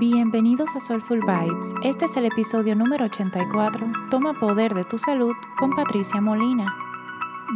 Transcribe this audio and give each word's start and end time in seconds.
Bienvenidos 0.00 0.74
a 0.74 0.80
Soulful 0.80 1.20
Vibes. 1.20 1.74
Este 1.84 2.06
es 2.06 2.16
el 2.16 2.24
episodio 2.24 2.74
número 2.74 3.04
84, 3.04 3.86
Toma 4.10 4.32
Poder 4.32 4.72
de 4.72 4.82
tu 4.84 4.96
Salud 4.96 5.34
con 5.58 5.76
Patricia 5.76 6.22
Molina. 6.22 6.74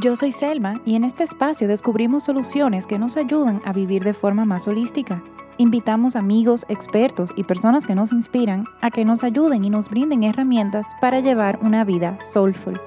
Yo 0.02 0.14
soy 0.14 0.30
Selma 0.30 0.78
y 0.84 0.94
en 0.94 1.04
este 1.04 1.24
espacio 1.24 1.66
descubrimos 1.66 2.24
soluciones 2.24 2.86
que 2.86 2.98
nos 2.98 3.16
ayudan 3.16 3.62
a 3.64 3.72
vivir 3.72 4.04
de 4.04 4.12
forma 4.12 4.44
más 4.44 4.68
holística. 4.68 5.24
Invitamos 5.56 6.16
amigos, 6.16 6.66
expertos 6.68 7.30
y 7.34 7.44
personas 7.44 7.86
que 7.86 7.94
nos 7.94 8.12
inspiran 8.12 8.64
a 8.82 8.90
que 8.90 9.06
nos 9.06 9.24
ayuden 9.24 9.64
y 9.64 9.70
nos 9.70 9.88
brinden 9.88 10.22
herramientas 10.22 10.88
para 11.00 11.20
llevar 11.20 11.58
una 11.62 11.82
vida 11.82 12.20
soulful. 12.20 12.78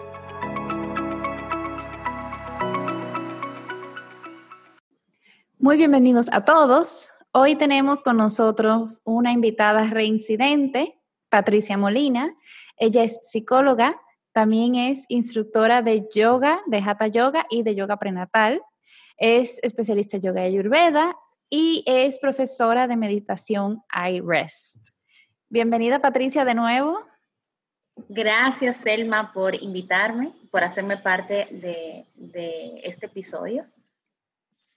Muy 5.58 5.78
bienvenidos 5.78 6.28
a 6.32 6.46
todos. 6.46 7.10
Hoy 7.40 7.56
tenemos 7.56 8.02
con 8.02 8.18
nosotros 8.18 9.00
una 9.04 9.32
invitada 9.32 9.84
reincidente, 9.84 11.00
Patricia 11.30 11.78
Molina. 11.78 12.36
Ella 12.78 13.04
es 13.04 13.20
psicóloga, 13.22 14.02
también 14.32 14.74
es 14.74 15.06
instructora 15.08 15.84
de 15.84 16.10
yoga, 16.12 16.64
de 16.66 16.80
Hatha 16.80 17.06
Yoga 17.06 17.46
y 17.52 17.62
de 17.62 17.76
yoga 17.76 17.98
prenatal. 17.98 18.64
Es 19.18 19.60
especialista 19.62 20.18
en 20.18 20.24
yoga 20.24 20.42
y 20.42 20.48
ayurveda 20.48 21.16
y 21.48 21.84
es 21.86 22.18
profesora 22.18 22.88
de 22.88 22.96
meditación 22.96 23.84
iRest. 24.10 24.88
Bienvenida 25.48 26.02
Patricia 26.02 26.44
de 26.44 26.56
nuevo. 26.56 26.98
Gracias 28.10 28.78
Selma 28.78 29.32
por 29.32 29.54
invitarme, 29.54 30.34
por 30.50 30.64
hacerme 30.64 30.98
parte 30.98 31.48
de, 31.52 32.04
de 32.16 32.82
este 32.84 33.06
episodio. 33.06 33.64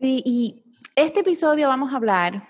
Sí, 0.00 0.22
y 0.24 0.64
este 0.96 1.20
episodio 1.20 1.68
vamos 1.68 1.92
a 1.92 1.96
hablar, 1.96 2.48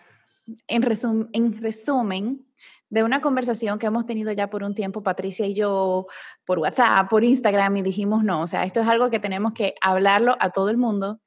en, 0.66 1.28
en 1.32 1.62
resumen, 1.62 2.46
de 2.90 3.04
una 3.04 3.20
conversación 3.20 3.78
que 3.78 3.86
hemos 3.86 4.04
tenido 4.04 4.32
ya 4.32 4.50
por 4.50 4.64
un 4.64 4.74
tiempo, 4.74 5.02
Patricia 5.02 5.46
y 5.46 5.54
yo, 5.54 6.08
por 6.44 6.58
WhatsApp, 6.58 7.08
por 7.08 7.22
Instagram, 7.22 7.76
y 7.76 7.82
dijimos, 7.82 8.24
no, 8.24 8.42
o 8.42 8.46
sea, 8.48 8.64
esto 8.64 8.80
es 8.80 8.88
algo 8.88 9.10
que 9.10 9.20
tenemos 9.20 9.52
que 9.52 9.74
hablarlo 9.80 10.36
a 10.40 10.50
todo 10.50 10.70
el 10.70 10.76
mundo, 10.76 11.20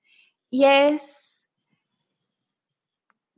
y 0.49 0.65
es 0.65 1.47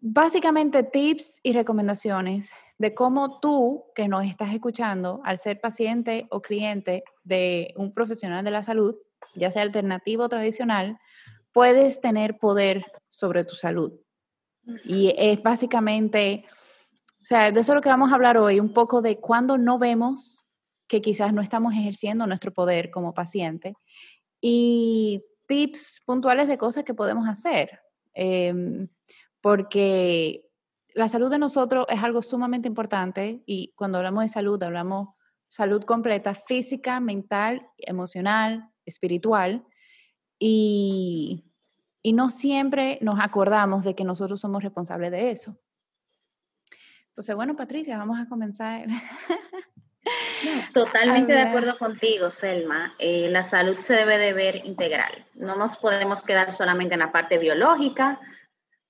básicamente 0.02 0.84
tips 0.84 1.40
y 1.44 1.54
recomendaciones 1.54 2.52
de 2.78 2.94
cómo 2.94 3.40
tú, 3.40 3.86
que 3.96 4.08
nos 4.08 4.26
estás 4.26 4.54
escuchando, 4.54 5.22
al 5.24 5.40
ser 5.40 5.62
paciente 5.62 6.28
o 6.30 6.42
cliente 6.42 7.04
de 7.24 7.74
un 7.78 7.94
profesional 7.94 8.44
de 8.44 8.52
la 8.52 8.64
salud, 8.64 8.96
ya 9.36 9.52
sea 9.52 9.62
alternativo 9.62 10.24
o 10.24 10.30
tradicional, 10.30 11.00
puedes 11.54 12.02
tener 12.02 12.38
poder 12.38 12.86
sobre 13.08 13.46
tu 13.46 13.56
salud. 13.56 13.94
Y 14.84 15.14
es 15.18 15.42
básicamente, 15.42 16.46
o 17.22 17.26
sea, 17.26 17.52
de 17.52 17.60
eso 17.60 17.72
es 17.72 17.76
lo 17.76 17.82
que 17.82 17.90
vamos 17.90 18.12
a 18.12 18.16
hablar 18.16 18.38
hoy, 18.38 18.60
un 18.60 18.74
poco 18.74 19.02
de 19.02 19.20
cuando 19.20 19.58
no 19.58 19.78
vemos 19.78 20.48
que 20.88 21.02
quizás 21.02 21.34
no 21.34 21.42
estamos 21.42 21.74
ejerciendo 21.74 22.28
nuestro 22.28 22.54
poder 22.54 22.92
como 22.92 23.14
paciente 23.14 23.76
y 24.42 25.24
tips 25.48 26.02
puntuales 26.06 26.48
de 26.48 26.58
cosas 26.58 26.84
que 26.84 26.94
podemos 26.94 27.28
hacer. 27.28 27.80
Em, 28.14 28.88
porque 29.42 30.50
la 30.94 31.08
salud 31.08 31.30
de 31.30 31.40
nosotros 31.40 31.86
es 31.90 32.02
algo 32.02 32.22
sumamente 32.22 32.68
importante 32.68 33.44
y 33.46 33.74
cuando 33.76 33.98
hablamos 33.98 34.24
de 34.24 34.30
salud 34.30 34.62
hablamos 34.64 35.10
salud 35.48 35.84
completa, 35.84 36.34
física, 36.34 37.00
mental, 37.00 37.68
emocional, 37.78 38.70
espiritual 38.86 39.66
y, 40.40 41.44
y 42.06 42.14
no 42.14 42.30
siempre 42.30 43.00
nos 43.02 43.20
acordamos 43.20 43.84
de 43.84 43.96
que 43.96 44.04
nosotros 44.04 44.40
somos 44.40 44.62
responsables 44.62 45.10
de 45.10 45.32
eso. 45.32 45.58
Entonces, 47.08 47.36
bueno, 47.36 47.56
Patricia, 47.56 47.98
vamos 47.98 48.20
a 48.20 48.30
comenzar. 48.30 48.86
Totalmente 50.76 51.34
de 51.34 51.42
acuerdo 51.42 51.80
contigo, 51.80 52.30
Selma. 52.30 52.94
Eh, 53.00 53.28
la 53.32 53.42
salud 53.42 53.80
se 53.80 53.96
debe 53.96 54.20
de 54.20 54.34
ver 54.34 54.58
integral. 54.68 55.26
No 55.34 55.56
nos 55.56 55.78
podemos 55.78 56.22
quedar 56.22 56.52
solamente 56.52 56.94
en 56.94 57.00
la 57.00 57.12
parte 57.12 57.40
biológica, 57.40 58.20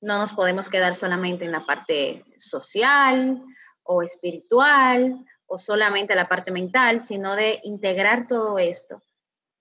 no 0.01 0.17
nos 0.17 0.33
podemos 0.33 0.67
quedar 0.67 0.93
solamente 0.93 1.45
en 1.45 1.53
la 1.53 1.65
parte 1.65 2.25
social 2.37 3.41
o 3.83 4.03
espiritual 4.03 5.25
o 5.45 5.57
solamente 5.57 6.15
la 6.15 6.27
parte 6.27 6.51
mental, 6.51 6.99
sino 6.99 7.37
de 7.37 7.61
integrar 7.63 8.27
todo 8.27 8.59
esto. 8.59 9.01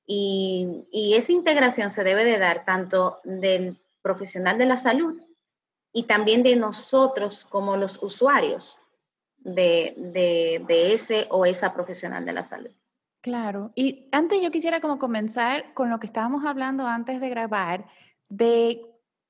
Y, 0.07 1.15
esa 1.17 1.33
integración 1.33 1.91
se 1.91 2.05
debe 2.05 2.25
de 2.25 2.39
dar 2.39 2.65
tanto 2.65 3.21
del 3.25 3.77
profesional 4.03 4.59
de 4.59 4.67
la 4.67 4.77
salud 4.77 5.21
y 5.93 6.05
también 6.05 6.43
de 6.43 6.57
nosotros 6.57 7.45
como 7.45 7.77
los 7.77 8.03
usuarios 8.03 8.79
de, 9.39 9.95
de, 10.67 10.93
ese 10.93 11.27
o 11.31 11.47
esa 11.47 11.73
profesional 11.73 12.25
de 12.25 12.33
la 12.33 12.45
salud. 12.45 12.71
Claro, 13.21 13.73
y 13.75 14.09
antes 14.13 14.43
yo 14.43 14.51
quisiera 14.51 14.81
como 14.81 14.99
comenzar 14.99 15.73
con 15.73 15.89
lo 15.89 15.99
que 15.99 16.07
estábamos 16.07 16.45
hablando 16.45 16.87
antes 16.87 17.21
de 17.21 17.29
grabar, 17.31 17.87
de 18.29 18.83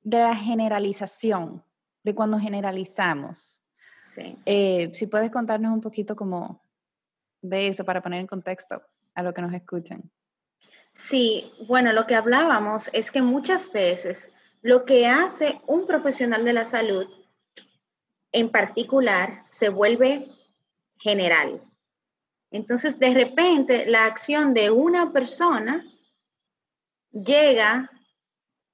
de 0.04 0.18
la 0.18 0.36
generalización, 0.36 1.64
de 2.04 2.14
cuando 2.14 2.38
generalizamos. 2.38 3.62
Sí. 4.02 4.38
Eh, 4.44 4.90
si 4.94 5.06
puedes 5.06 5.30
contarnos 5.30 5.72
un 5.72 5.80
poquito 5.80 6.14
como 6.14 6.62
de 7.40 7.68
eso 7.68 7.84
para 7.84 8.02
poner 8.02 8.20
en 8.20 8.26
contexto 8.26 8.82
a 9.14 9.22
lo 9.22 9.32
que 9.32 9.42
nos 9.42 9.52
escuchan. 9.54 10.10
Sí, 10.94 11.52
bueno, 11.66 11.92
lo 11.92 12.06
que 12.06 12.14
hablábamos 12.14 12.88
es 12.92 13.10
que 13.10 13.20
muchas 13.20 13.70
veces 13.72 14.32
lo 14.62 14.84
que 14.84 15.06
hace 15.06 15.60
un 15.66 15.86
profesional 15.86 16.44
de 16.44 16.52
la 16.52 16.64
salud 16.64 17.06
en 18.32 18.50
particular 18.50 19.42
se 19.50 19.68
vuelve 19.68 20.28
general. 20.98 21.60
Entonces, 22.50 22.98
de 22.98 23.12
repente, 23.12 23.86
la 23.86 24.06
acción 24.06 24.54
de 24.54 24.70
una 24.70 25.12
persona 25.12 25.84
llega 27.10 27.90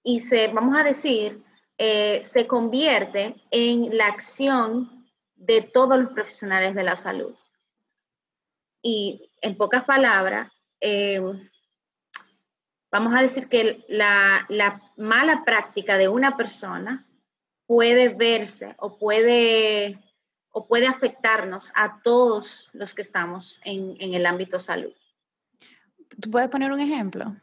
y 0.03 0.21
se, 0.21 0.49
vamos 0.49 0.77
a 0.77 0.83
decir, 0.83 1.43
eh, 1.79 2.23
se 2.23 2.47
convierte 2.47 3.35
en 3.51 3.97
la 3.97 4.07
acción 4.07 5.09
de 5.35 5.63
todos 5.63 5.99
los 5.99 6.13
profesionales 6.13 6.75
de 6.75 6.83
la 6.83 6.97
salud. 6.97 7.35
Y 8.83 9.31
en 9.41 9.57
pocas 9.57 9.85
palabras, 9.85 10.53
eh, 10.81 11.21
vamos 12.91 13.15
a 13.15 13.23
decir 13.23 13.49
que 13.49 13.85
la, 13.89 14.47
la, 14.49 14.83
mala 14.97 15.45
práctica 15.45 15.97
de 15.97 16.09
una 16.09 16.37
persona 16.37 17.07
puede 17.67 18.09
verse 18.09 18.75
o 18.79 18.99
puede, 18.99 19.99
o 20.51 20.67
puede 20.67 20.87
afectarnos 20.87 21.73
a 21.75 22.01
todos 22.03 22.69
los 22.73 22.95
que 22.95 23.03
estamos 23.03 23.61
en, 23.65 23.97
en 24.01 24.15
el 24.15 24.27
ámbito 24.27 24.59
salud. 24.59 24.93
¿Tú 26.21 26.31
puedes 26.31 26.49
poner 26.51 26.73
un 26.73 26.81
ejemplo? 26.81 27.37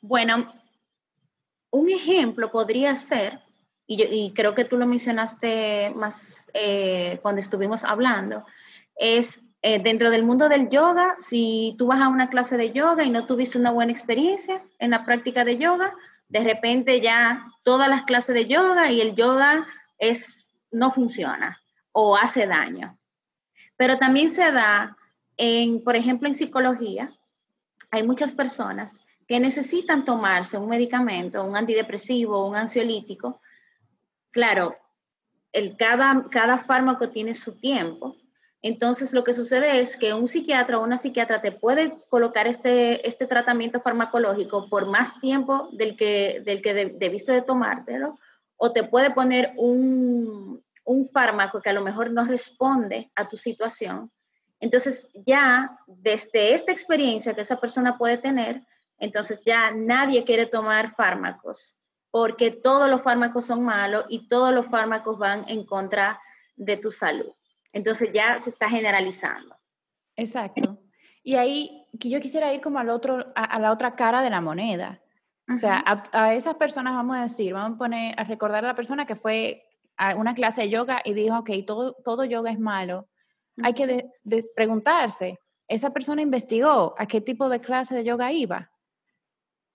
Bueno, 0.00 0.54
un 1.70 1.90
ejemplo 1.90 2.50
podría 2.50 2.96
ser, 2.96 3.40
y, 3.86 4.32
creo 4.34 4.54
que 4.54 4.64
tú 4.64 4.76
lo 4.76 4.86
mencionaste 4.86 5.90
más 5.90 6.48
eh, 6.54 7.18
cuando 7.22 7.40
estuvimos 7.40 7.82
hablando, 7.82 8.46
es 8.94 9.42
eh, 9.62 9.78
dentro 9.78 10.10
del 10.10 10.22
mundo 10.22 10.48
del 10.48 10.70
yoga, 10.70 11.16
si 11.18 11.74
tú 11.78 11.86
vas 11.88 12.00
a 12.00 12.08
una 12.08 12.30
clase 12.30 12.56
de 12.56 12.72
yoga 12.72 13.04
y 13.04 13.10
no 13.10 13.26
tuviste 13.26 13.58
una 13.58 13.70
buena 13.70 13.92
experiencia 13.92 14.62
en 14.78 14.90
la 14.90 15.04
práctica 15.04 15.44
de 15.44 15.58
yoga, 15.58 15.94
de 16.28 16.40
repente 16.44 17.00
ya 17.00 17.46
todas 17.62 17.88
las 17.88 18.04
clases 18.04 18.34
de 18.34 18.46
yoga 18.46 18.90
y 18.90 19.00
el 19.00 19.14
yoga 19.14 19.66
es, 19.98 20.50
no 20.70 20.90
funciona 20.90 21.60
o 21.92 22.16
hace 22.16 22.46
daño. 22.46 22.96
Pero 23.76 23.98
también 23.98 24.30
se 24.30 24.50
da 24.52 24.96
en, 25.36 25.82
por 25.82 25.96
ejemplo, 25.96 26.28
en 26.28 26.34
psicología, 26.34 27.12
hay 27.90 28.02
muchas 28.02 28.32
personas 28.32 29.02
que 29.26 29.40
necesitan 29.40 30.04
tomarse 30.04 30.58
un 30.58 30.68
medicamento, 30.68 31.44
un 31.44 31.56
antidepresivo, 31.56 32.46
un 32.46 32.56
ansiolítico, 32.56 33.40
claro, 34.30 34.76
el, 35.52 35.76
cada, 35.76 36.26
cada 36.30 36.58
fármaco 36.58 37.08
tiene 37.08 37.34
su 37.34 37.58
tiempo. 37.58 38.16
Entonces, 38.62 39.12
lo 39.12 39.24
que 39.24 39.32
sucede 39.32 39.80
es 39.80 39.96
que 39.96 40.12
un 40.12 40.28
psiquiatra 40.28 40.78
o 40.78 40.84
una 40.84 40.98
psiquiatra 40.98 41.40
te 41.40 41.52
puede 41.52 41.94
colocar 42.10 42.46
este, 42.46 43.06
este 43.08 43.26
tratamiento 43.26 43.80
farmacológico 43.80 44.68
por 44.68 44.86
más 44.86 45.18
tiempo 45.20 45.68
del 45.72 45.96
que, 45.96 46.42
del 46.44 46.60
que 46.60 46.74
debiste 46.74 47.32
de 47.32 47.42
tomártelo, 47.42 48.18
o 48.56 48.72
te 48.72 48.84
puede 48.84 49.10
poner 49.10 49.52
un, 49.56 50.62
un 50.84 51.06
fármaco 51.06 51.62
que 51.62 51.70
a 51.70 51.74
lo 51.74 51.80
mejor 51.80 52.10
no 52.10 52.24
responde 52.24 53.10
a 53.14 53.28
tu 53.28 53.38
situación. 53.38 54.10
Entonces, 54.60 55.08
ya 55.26 55.78
desde 55.86 56.54
esta 56.54 56.70
experiencia 56.70 57.32
que 57.32 57.40
esa 57.40 57.58
persona 57.58 57.96
puede 57.96 58.18
tener, 58.18 58.60
entonces 58.98 59.42
ya 59.42 59.70
nadie 59.70 60.24
quiere 60.24 60.44
tomar 60.44 60.90
fármacos 60.90 61.74
porque 62.10 62.50
todos 62.50 62.90
los 62.90 63.02
fármacos 63.02 63.46
son 63.46 63.62
malos 63.62 64.04
y 64.08 64.28
todos 64.28 64.52
los 64.52 64.66
fármacos 64.66 65.18
van 65.18 65.44
en 65.48 65.64
contra 65.64 66.20
de 66.56 66.76
tu 66.76 66.90
salud. 66.90 67.32
Entonces 67.72 68.10
ya 68.12 68.38
se 68.38 68.50
está 68.50 68.68
generalizando. 68.68 69.56
Exacto. 70.16 70.78
Y 71.22 71.36
ahí 71.36 71.86
que 71.98 72.08
yo 72.10 72.20
quisiera 72.20 72.52
ir 72.52 72.60
como 72.60 72.78
al 72.78 72.88
otro, 72.88 73.32
a, 73.34 73.58
la 73.58 73.72
otra 73.72 73.94
cara 73.94 74.22
de 74.22 74.30
la 74.30 74.40
moneda. 74.40 75.00
O 75.52 75.56
sea, 75.56 75.82
a, 75.84 76.02
a, 76.12 76.34
esas 76.34 76.54
personas 76.54 76.94
vamos 76.94 77.16
a 77.16 77.22
decir, 77.22 77.52
vamos 77.52 77.76
a 77.76 77.78
poner, 77.78 78.18
a 78.18 78.24
recordar 78.24 78.64
a 78.64 78.68
la 78.68 78.74
persona 78.74 79.04
que 79.04 79.16
fue 79.16 79.64
a 79.96 80.14
una 80.14 80.34
clase 80.34 80.62
de 80.62 80.70
yoga 80.70 81.02
y 81.04 81.12
dijo, 81.12 81.38
ok, 81.38 81.50
todo, 81.66 81.92
todo 82.04 82.24
yoga 82.24 82.50
es 82.50 82.58
malo, 82.58 83.08
hay 83.62 83.74
que 83.74 84.10
preguntarse, 84.54 85.38
¿esa 85.68 85.92
persona 85.92 86.22
investigó 86.22 86.94
a 86.96 87.06
qué 87.06 87.20
tipo 87.20 87.48
de 87.50 87.60
clase 87.60 87.94
de 87.94 88.04
yoga 88.04 88.32
iba? 88.32 88.70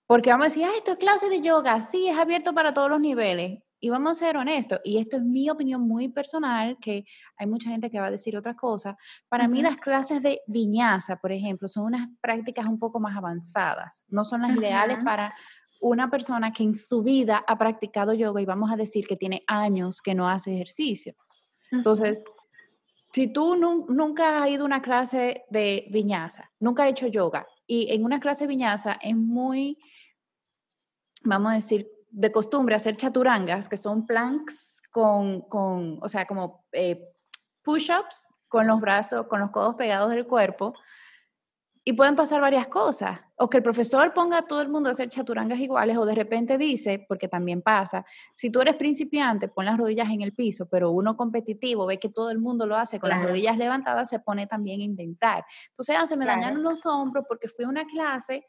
Porque 0.06 0.30
vamos 0.30 0.46
a 0.46 0.48
decir, 0.48 0.64
ah, 0.64 0.72
esto 0.76 0.92
es 0.92 0.98
clase 0.98 1.28
de 1.28 1.40
yoga, 1.40 1.80
sí, 1.82 2.08
es 2.08 2.18
abierto 2.18 2.54
para 2.54 2.74
todos 2.74 2.90
los 2.90 3.00
niveles. 3.00 3.62
Y 3.78 3.90
vamos 3.90 4.12
a 4.12 4.26
ser 4.26 4.36
honestos, 4.36 4.80
y 4.84 4.98
esto 4.98 5.18
es 5.18 5.22
mi 5.22 5.50
opinión 5.50 5.82
muy 5.82 6.08
personal, 6.08 6.78
que 6.80 7.04
hay 7.36 7.46
mucha 7.46 7.70
gente 7.70 7.90
que 7.90 8.00
va 8.00 8.06
a 8.06 8.10
decir 8.10 8.36
otra 8.36 8.54
cosa. 8.54 8.96
Para 9.28 9.48
mí 9.48 9.60
las 9.60 9.76
clases 9.76 10.22
de 10.22 10.40
viñaza, 10.46 11.16
por 11.16 11.30
ejemplo, 11.30 11.68
son 11.68 11.84
unas 11.84 12.08
prácticas 12.20 12.66
un 12.66 12.78
poco 12.78 13.00
más 13.00 13.16
avanzadas, 13.16 14.02
no 14.08 14.24
son 14.24 14.42
las 14.42 14.56
ideales 14.56 14.98
para 15.04 15.34
una 15.80 16.08
persona 16.08 16.52
que 16.52 16.62
en 16.62 16.74
su 16.74 17.02
vida 17.02 17.44
ha 17.46 17.58
practicado 17.58 18.14
yoga 18.14 18.40
y 18.40 18.46
vamos 18.46 18.72
a 18.72 18.76
decir 18.76 19.06
que 19.06 19.14
tiene 19.14 19.42
años 19.46 20.00
que 20.00 20.14
no 20.14 20.28
hace 20.28 20.54
ejercicio. 20.54 21.14
Entonces, 21.70 22.24
si 23.12 23.28
tú 23.28 23.56
nunca 23.56 24.42
has 24.42 24.48
ido 24.48 24.62
a 24.62 24.66
una 24.66 24.82
clase 24.82 25.44
de 25.50 25.86
viñaza, 25.90 26.50
nunca 26.60 26.84
has 26.84 26.90
hecho 26.90 27.08
yoga, 27.08 27.46
y 27.66 27.92
en 27.92 28.04
una 28.04 28.20
clase 28.20 28.44
de 28.44 28.48
viñaza 28.48 28.98
es 29.02 29.16
muy, 29.16 29.78
vamos 31.24 31.52
a 31.52 31.54
decir, 31.56 31.88
de 32.16 32.32
costumbre 32.32 32.74
hacer 32.74 32.96
chaturangas, 32.96 33.68
que 33.68 33.76
son 33.76 34.06
planks 34.06 34.80
con, 34.90 35.42
con 35.42 35.98
o 36.00 36.08
sea, 36.08 36.26
como 36.26 36.64
eh, 36.72 37.12
push-ups 37.62 38.26
con 38.48 38.66
los 38.66 38.80
brazos, 38.80 39.26
con 39.26 39.40
los 39.40 39.50
codos 39.50 39.74
pegados 39.74 40.08
del 40.08 40.26
cuerpo, 40.26 40.72
y 41.84 41.92
pueden 41.92 42.16
pasar 42.16 42.40
varias 42.40 42.68
cosas. 42.68 43.20
O 43.36 43.50
que 43.50 43.58
el 43.58 43.62
profesor 43.62 44.14
ponga 44.14 44.38
a 44.38 44.46
todo 44.46 44.62
el 44.62 44.70
mundo 44.70 44.88
a 44.88 44.92
hacer 44.92 45.10
chaturangas 45.10 45.58
iguales, 45.58 45.98
o 45.98 46.06
de 46.06 46.14
repente 46.14 46.56
dice, 46.56 47.04
porque 47.06 47.28
también 47.28 47.60
pasa, 47.60 48.06
si 48.32 48.50
tú 48.50 48.62
eres 48.62 48.76
principiante, 48.76 49.48
pon 49.48 49.66
las 49.66 49.76
rodillas 49.76 50.08
en 50.08 50.22
el 50.22 50.32
piso, 50.32 50.66
pero 50.70 50.92
uno 50.92 51.18
competitivo 51.18 51.84
ve 51.84 51.98
que 51.98 52.08
todo 52.08 52.30
el 52.30 52.38
mundo 52.38 52.66
lo 52.66 52.76
hace 52.76 52.98
con 52.98 53.10
las 53.10 53.22
rodillas 53.22 53.58
levantadas, 53.58 54.08
se 54.08 54.20
pone 54.20 54.46
también 54.46 54.80
a 54.80 54.84
inventar. 54.84 55.44
Entonces, 55.68 55.96
ah, 55.98 56.06
se 56.06 56.16
me 56.16 56.24
dañaron 56.24 56.62
los 56.62 56.86
hombros 56.86 57.26
porque 57.28 57.46
fui 57.46 57.66
a 57.66 57.68
una 57.68 57.84
clase 57.84 58.46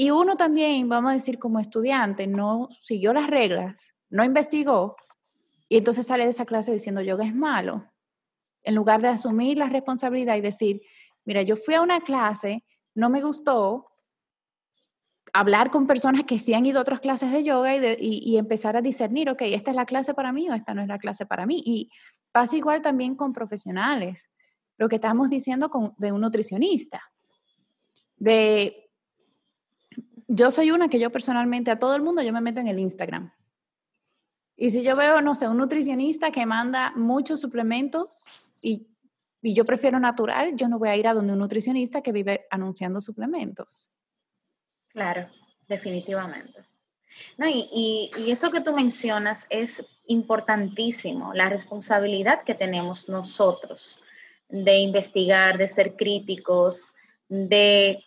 y 0.00 0.10
uno 0.10 0.34
también, 0.34 0.88
vamos 0.88 1.10
a 1.10 1.12
decir, 1.12 1.38
como 1.38 1.60
estudiante, 1.60 2.26
no 2.26 2.70
siguió 2.80 3.12
las 3.12 3.26
reglas, 3.26 3.92
no 4.08 4.24
investigó, 4.24 4.96
y 5.68 5.76
entonces 5.76 6.06
sale 6.06 6.24
de 6.24 6.30
esa 6.30 6.46
clase 6.46 6.72
diciendo 6.72 7.02
yoga 7.02 7.26
es 7.26 7.34
malo, 7.34 7.84
en 8.62 8.76
lugar 8.76 9.02
de 9.02 9.08
asumir 9.08 9.58
la 9.58 9.68
responsabilidad 9.68 10.36
y 10.36 10.40
decir, 10.40 10.80
mira, 11.26 11.42
yo 11.42 11.54
fui 11.54 11.74
a 11.74 11.82
una 11.82 12.00
clase, 12.00 12.64
no 12.94 13.10
me 13.10 13.20
gustó, 13.20 13.90
hablar 15.34 15.70
con 15.70 15.86
personas 15.86 16.24
que 16.24 16.38
sí 16.38 16.54
han 16.54 16.64
ido 16.64 16.78
a 16.78 16.82
otras 16.82 17.00
clases 17.00 17.30
de 17.30 17.44
yoga 17.44 17.76
y, 17.76 18.38
empezar 18.38 18.78
a 18.78 18.80
discernir, 18.80 19.28
ok, 19.28 19.42
esta 19.42 19.70
es 19.70 19.76
la 19.76 19.84
clase 19.84 20.14
para 20.14 20.32
mí 20.32 20.48
o 20.48 20.54
esta 20.54 20.72
no 20.72 20.80
es 20.80 20.88
la 20.88 20.98
clase 20.98 21.26
para 21.26 21.44
mí. 21.44 21.62
Y 21.62 21.90
pasa 22.32 22.56
igual 22.56 22.80
también 22.80 23.16
con 23.16 23.34
profesionales, 23.34 24.30
lo 24.78 24.88
que 24.88 24.94
estamos 24.94 25.28
diciendo 25.28 25.68
con, 25.68 25.92
de 25.98 26.10
un 26.10 26.22
nutricionista, 26.22 27.02
de 28.16 28.89
yo 30.32 30.52
soy 30.52 30.70
una 30.70 30.88
que 30.88 31.00
yo 31.00 31.10
personalmente 31.10 31.72
a 31.72 31.78
todo 31.80 31.96
el 31.96 32.02
mundo 32.02 32.22
yo 32.22 32.32
me 32.32 32.40
meto 32.40 32.60
en 32.60 32.68
el 32.68 32.78
Instagram. 32.78 33.32
Y 34.56 34.70
si 34.70 34.82
yo 34.82 34.94
veo, 34.94 35.20
no 35.22 35.34
sé, 35.34 35.48
un 35.48 35.56
nutricionista 35.56 36.30
que 36.30 36.46
manda 36.46 36.92
muchos 36.94 37.40
suplementos 37.40 38.26
y, 38.62 38.86
yo 39.42 39.64
prefiero 39.64 39.98
natural, 39.98 40.54
yo 40.54 40.68
no 40.68 40.78
voy 40.78 40.90
a 40.90 40.96
ir 40.96 41.08
a 41.08 41.14
donde 41.14 41.32
un 41.32 41.38
nutricionista 41.38 42.02
que 42.02 42.12
vive 42.12 42.46
anunciando 42.50 43.00
suplementos. 43.00 43.90
Claro, 44.88 45.30
definitivamente. 45.66 46.60
No, 47.38 47.48
y, 47.48 48.10
y, 48.18 48.30
eso 48.30 48.50
que 48.50 48.60
tú 48.60 48.74
mencionas 48.74 49.46
es 49.48 49.82
importantísimo, 50.06 51.32
la 51.32 51.48
responsabilidad 51.48 52.44
que 52.44 52.54
tenemos 52.54 53.08
nosotros 53.08 53.98
de 54.50 54.78
investigar, 54.80 55.56
de 55.56 55.68
ser 55.68 55.96
críticos, 55.96 56.92
de 57.28 58.04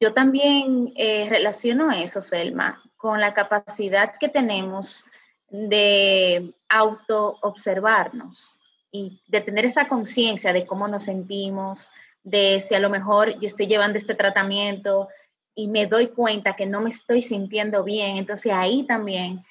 yo 0.00 0.14
también 0.14 0.92
eh, 0.96 1.26
relaciono 1.28 1.92
eso, 1.92 2.22
Selma, 2.22 2.82
con 2.96 3.20
la 3.20 3.34
capacidad 3.34 4.14
que 4.18 4.28
tenemos 4.28 5.04
de 5.50 6.54
auto-observarnos 6.68 8.58
y 8.90 9.20
de 9.26 9.40
tener 9.42 9.66
esa 9.66 9.88
conciencia 9.88 10.52
de 10.52 10.66
cómo 10.66 10.88
nos 10.88 11.04
sentimos, 11.04 11.90
de 12.22 12.60
si 12.60 12.74
a 12.74 12.80
lo 12.80 12.90
mejor 12.90 13.38
yo 13.40 13.46
estoy 13.46 13.66
llevando 13.66 13.98
este 13.98 14.14
tratamiento 14.14 15.08
y 15.54 15.68
me 15.68 15.86
doy 15.86 16.08
cuenta 16.08 16.54
que 16.54 16.66
no 16.66 16.80
me 16.80 16.90
estoy 16.90 17.20
sintiendo 17.20 17.84
bien. 17.84 18.16
Entonces 18.16 18.52
ahí 18.52 18.84
también 18.84 19.44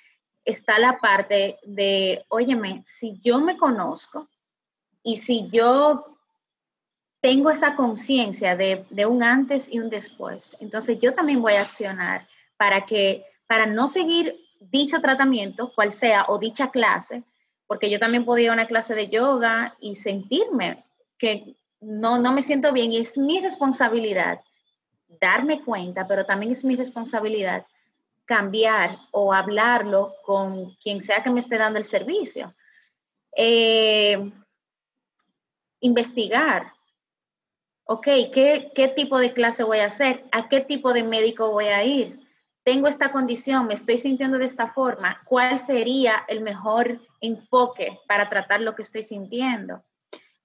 está 0.45 0.79
la 0.79 0.99
parte 0.99 1.59
de, 1.63 2.25
óyeme, 2.29 2.83
si 2.85 3.19
yo 3.21 3.39
me 3.39 3.57
conozco 3.57 4.27
y 5.03 5.17
si 5.17 5.49
yo 5.49 6.18
tengo 7.21 7.49
esa 7.49 7.75
conciencia 7.75 8.55
de, 8.55 8.85
un 9.05 9.23
antes 9.23 9.67
y 9.71 9.79
un 9.79 9.89
después. 9.89 10.55
Entonces 10.59 10.99
yo 10.99 11.13
también 11.13 11.41
voy 11.41 11.53
a 11.53 11.61
accionar 11.61 12.27
para 12.57 12.85
que, 12.85 13.25
para 13.47 13.65
no 13.65 13.87
seguir 13.87 14.35
dicho 14.59 15.01
tratamiento, 15.01 15.71
cual 15.73 15.93
sea, 15.93 16.25
o 16.27 16.37
dicha 16.37 16.71
clase, 16.71 17.23
porque 17.67 17.89
yo 17.89 17.99
también 17.99 18.25
podía 18.25 18.45
ir 18.45 18.49
a 18.51 18.53
una 18.53 18.67
clase 18.67 18.95
de 18.95 19.09
yoga 19.09 19.75
y 19.79 19.95
sentirme 19.95 20.83
que 21.17 21.55
no, 21.81 22.19
no 22.19 22.33
me 22.33 22.41
siento 22.41 22.73
bien 22.73 22.91
y 22.91 22.97
es 22.97 23.17
mi 23.17 23.39
responsabilidad 23.39 24.39
darme 25.19 25.61
cuenta, 25.61 26.07
pero 26.07 26.25
también 26.25 26.51
es 26.51 26.63
mi 26.63 26.75
responsabilidad 26.75 27.65
cambiar 28.25 28.97
o 29.11 29.33
hablarlo 29.33 30.13
con 30.23 30.75
quien 30.75 31.01
sea 31.01 31.23
que 31.23 31.31
me 31.31 31.39
esté 31.39 31.57
dando 31.57 31.79
el 31.79 31.85
servicio. 31.85 32.53
Eh, 33.35 34.31
investigar, 35.79 36.73
ok, 37.89 38.05
¿qué, 38.31 38.93
tipo 38.95 39.17
de 39.17 39.33
clase 39.33 39.63
voy 39.63 39.79
a 39.79 39.87
hacer? 39.87 40.23
¿A 40.31 40.47
qué 40.47 40.61
tipo 40.61 40.93
de 40.93 41.01
médico 41.01 41.49
voy 41.49 41.65
a 41.65 41.83
ir? 41.83 42.19
Tengo 42.63 42.87
esta 42.87 43.11
condición, 43.11 43.65
me 43.65 43.73
estoy 43.73 43.97
sintiendo 43.97 44.37
de 44.37 44.45
esta 44.45 44.67
forma. 44.67 45.19
¿Cuál 45.25 45.57
sería 45.57 46.23
el 46.27 46.41
mejor 46.41 47.01
enfoque 47.19 47.97
para 48.07 48.29
tratar 48.29 48.61
lo 48.61 48.75
que 48.75 48.83
estoy 48.83 49.01
sintiendo? 49.01 49.83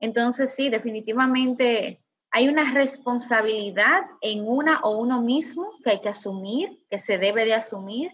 Entonces, 0.01 0.55
sí, 0.55 0.71
definitivamente 0.71 2.01
hay 2.31 2.49
una 2.49 2.73
responsabilidad 2.73 4.05
en 4.23 4.49
una 4.49 4.81
o 4.81 4.97
uno 4.97 5.21
mismo 5.21 5.71
que 5.85 5.91
hay 5.91 6.01
que 6.01 6.09
asumir, 6.09 6.83
que 6.89 6.99
se 6.99 7.19
debe 7.19 7.45
de 7.45 7.53
asumir. 7.53 8.11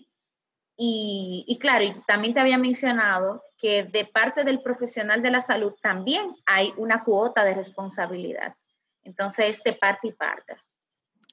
Y, 0.77 1.45
y, 1.47 1.57
claro, 1.61 1.85
y 1.85 1.95
también 2.05 2.35
te 2.35 2.41
había 2.41 2.59
mencionado 2.59 3.45
que 3.57 3.85
de 3.85 4.07
parte 4.07 4.43
del 4.43 4.61
profesional 4.61 5.23
de 5.23 5.31
la 5.31 5.41
salud 5.41 5.75
también 5.81 6.35
hay 6.47 6.73
una 6.77 7.05
cuota 7.05 7.45
de 7.45 7.55
responsabilidad. 7.55 8.57
Entonces, 9.03 9.51
este 9.51 9.73
parte 9.73 10.09
y 10.09 10.13
parte. 10.13 10.57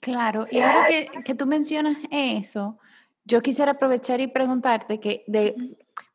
Claro, 0.01 0.45
y 0.49 0.59
ahora 0.59 0.85
que, 0.85 1.09
que, 1.25 1.35
tú 1.35 1.45
mencionas 1.45 1.97
eso, 2.11 2.79
yo 3.25 3.41
quisiera 3.41 3.71
aprovechar 3.73 4.21
y 4.21 4.27
preguntarte 4.27 4.99
que 4.99 5.23
de, 5.27 5.55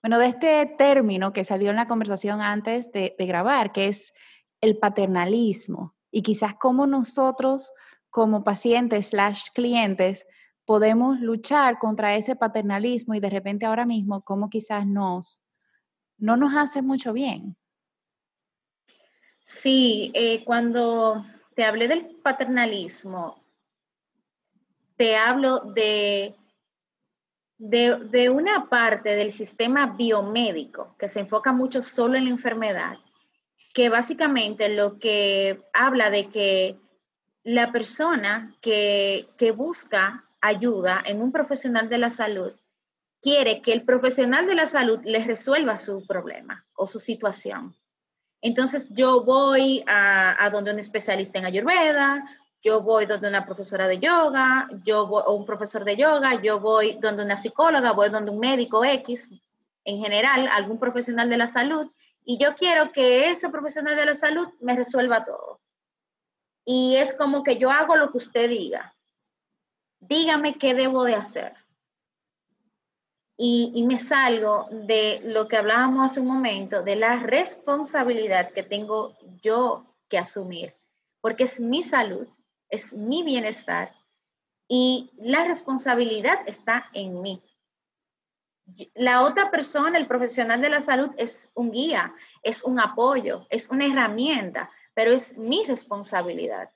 bueno, 0.03 0.19
de 0.19 0.27
este 0.27 0.67
término 0.79 1.33
que 1.33 1.45
salió 1.45 1.71
en 1.71 1.77
la 1.77 1.89
conversación 1.89 2.41
antes 2.41 2.93
de, 2.93 3.15
de 3.19 3.27
grabar, 3.27 3.73
que 3.73 3.89
es 3.89 4.15
el 4.61 4.79
paternalismo, 4.79 5.95
y 6.11 6.23
quizás 6.23 6.55
cómo 6.55 6.87
nosotros 6.87 7.73
como 8.09 8.45
pacientes 8.45 9.09
slash 9.09 9.47
clientes 9.55 10.27
podemos 10.65 11.19
luchar 11.21 11.79
contra 11.79 12.15
ese 12.15 12.37
paternalismo 12.37 13.15
y 13.15 13.21
de 13.21 13.31
repente 13.31 13.67
ahora 13.67 13.87
mismo 13.87 14.23
cómo 14.23 14.49
quizás 14.49 14.87
nos, 14.87 15.43
no 16.19 16.37
nos 16.37 16.55
hace 16.55 16.83
mucho 16.83 17.13
bien. 17.13 17.57
Sí, 19.45 20.13
eh, 20.15 20.45
cuando 20.45 21.25
te 21.55 21.65
hablé 21.65 21.89
del 21.89 22.17
paternalismo, 22.23 23.43
te 24.97 25.17
hablo 25.17 25.61
de, 25.61 26.35
de, 27.59 28.31
una 28.31 28.69
parte 28.69 29.15
del 29.15 29.31
sistema 29.31 29.87
biomédico 29.87 30.95
que 30.99 31.09
se 31.09 31.21
enfoca 31.21 31.53
mucho 31.53 31.81
solo 31.81 32.17
en 32.17 32.25
la 32.25 32.31
enfermedad, 32.31 32.99
que 33.75 33.89
básicamente 33.89 34.69
lo 34.69 34.99
que 34.99 35.63
habla 35.73 36.11
de 36.11 36.29
que 36.29 36.77
la 37.43 37.73
persona 37.73 38.55
que, 38.61 39.27
que 39.37 39.51
busca 39.51 40.25
ayuda 40.41 41.03
en 41.05 41.21
un 41.21 41.33
profesional 41.33 41.89
de 41.89 41.99
la 41.99 42.11
salud 42.11 42.53
quiere 43.21 43.63
que 43.63 43.73
el 43.73 43.85
profesional 43.85 44.47
de 44.47 44.55
la 44.55 44.67
salud 44.67 45.01
le 45.05 45.25
resuelva 45.25 45.79
su 45.79 46.05
problema 46.07 46.67
o 46.75 46.87
su 46.87 46.99
situación. 46.99 47.75
Entonces 48.43 48.89
yo 48.91 49.23
voy 49.23 49.85
a, 49.87 50.51
donde 50.53 50.73
un 50.73 50.81
especialista 50.81 51.39
en 51.39 51.47
Ayurveda, 51.47 52.25
yo 52.63 52.83
voy 52.83 53.07
donde 53.07 53.29
una 53.29 53.47
profesora 53.47 53.87
de 53.87 53.99
yoga, 53.99 54.69
yo 54.85 55.07
voy, 55.07 55.23
o 55.27 55.33
un 55.33 55.47
profesor 55.47 55.85
de 55.85 55.97
yoga, 55.97 56.43
yo 56.43 56.61
voy 56.61 56.99
donde 57.01 57.25
una 57.25 57.37
psicóloga, 57.37 57.93
voy 57.93 58.11
donde 58.11 58.31
un 58.31 58.41
médico 58.41 58.85
X, 58.85 59.31
en 59.85 59.99
general, 60.01 60.49
algún 60.49 60.79
profesional 60.79 61.31
de 61.31 61.37
la 61.37 61.47
salud, 61.47 61.91
y 62.25 62.39
yo 62.39 62.55
quiero 62.55 62.93
que 62.93 63.31
ese 63.31 63.49
profesional 63.49 63.97
de 63.97 64.07
la 64.07 64.15
salud 64.15 64.49
me 64.61 64.77
resuelva 64.77 65.25
todo. 65.25 65.61
Y 66.65 66.97
es 66.97 67.15
como 67.15 67.43
que 67.43 67.57
yo 67.57 67.71
hago 67.71 67.97
lo 67.97 68.11
que 68.11 68.19
usted 68.19 68.49
diga. 68.49 68.95
Dígame 70.01 70.55
qué 70.55 70.75
debo 70.75 71.05
de 71.05 71.15
hacer. 71.15 71.55
Y, 73.37 73.85
me 73.87 73.99
salgo 73.99 74.69
de 74.71 75.21
lo 75.25 75.49
que 75.49 75.57
hablábamos 75.57 76.07
hace 76.07 76.21
un 76.21 76.29
momento, 76.29 76.83
de 76.83 76.97
la 76.97 77.17
responsabilidad 77.17 78.53
que 78.53 78.63
tengo 78.63 79.17
yo 79.41 79.85
que 80.09 80.19
asumir, 80.19 80.75
porque 81.21 81.45
es 81.45 81.59
mi 81.59 81.83
salud, 81.83 82.29
es 82.69 82.93
mi 82.93 83.23
bienestar 83.23 83.95
y 84.69 85.11
la 85.19 85.45
responsabilidad 85.45 86.41
está 86.47 86.91
en 86.93 87.21
mí. 87.21 87.43
La 88.95 89.23
otra 89.23 89.51
persona, 89.51 89.99
el 89.99 90.07
profesional 90.07 90.61
de 90.61 90.71
la 90.71 90.81
salud, 90.81 91.11
es 91.17 91.51
un 91.55 91.73
guía, 91.73 92.15
es 92.43 92.63
un 92.63 92.79
apoyo, 92.79 93.47
es 93.51 93.69
una 93.71 93.87
herramienta, 93.87 94.71
pero 94.95 95.11
es 95.13 95.37
mi 95.37 95.65
responsabilidad. 95.67 96.71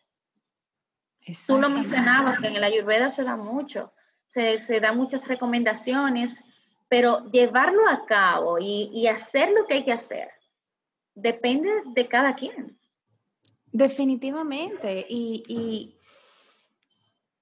Tú 1.47 1.59
lo 1.59 1.69
mencionabas 1.69 2.39
que 2.39 2.49
en 2.49 2.57
el 2.57 2.65
Ayurveda 2.65 3.11
se 3.11 3.25
da 3.25 3.37
mucho, 3.37 3.93
se, 4.37 4.59
se 4.59 4.79
dan 4.79 4.97
muchas 4.97 5.27
recomendaciones 5.27 6.45
pero 6.89 7.25
llevarlo 7.31 7.89
a 7.89 8.07
cabo 8.07 8.59
y, 8.59 9.07
hacer 9.07 9.51
lo 9.51 9.67
que 9.67 9.75
hay 9.75 9.85
que 9.85 9.93
hacer 9.93 10.29
depende 11.15 11.71
de 11.95 12.09
cada 12.09 12.35
quien. 12.35 12.79
Definitivamente. 13.73 15.05
Y, 15.09 15.99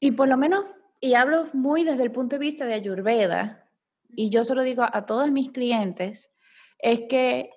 y, 0.00 0.10
por 0.12 0.28
lo 0.28 0.36
menos, 0.36 0.64
y 1.00 1.14
hablo 1.14 1.44
muy 1.52 1.84
desde 1.84 2.04
el 2.04 2.12
punto 2.12 2.36
de 2.36 2.40
vista 2.40 2.64
de 2.66 2.74
Ayurveda, 2.74 3.68
y 4.16 4.30
yo 4.30 4.44
solo 4.44 4.62
digo 4.62 4.84
a 4.90 5.06
todos 5.06 5.30
mis 5.30 5.50
clientes, 5.50 6.30
es 6.78 7.02
que 7.08 7.50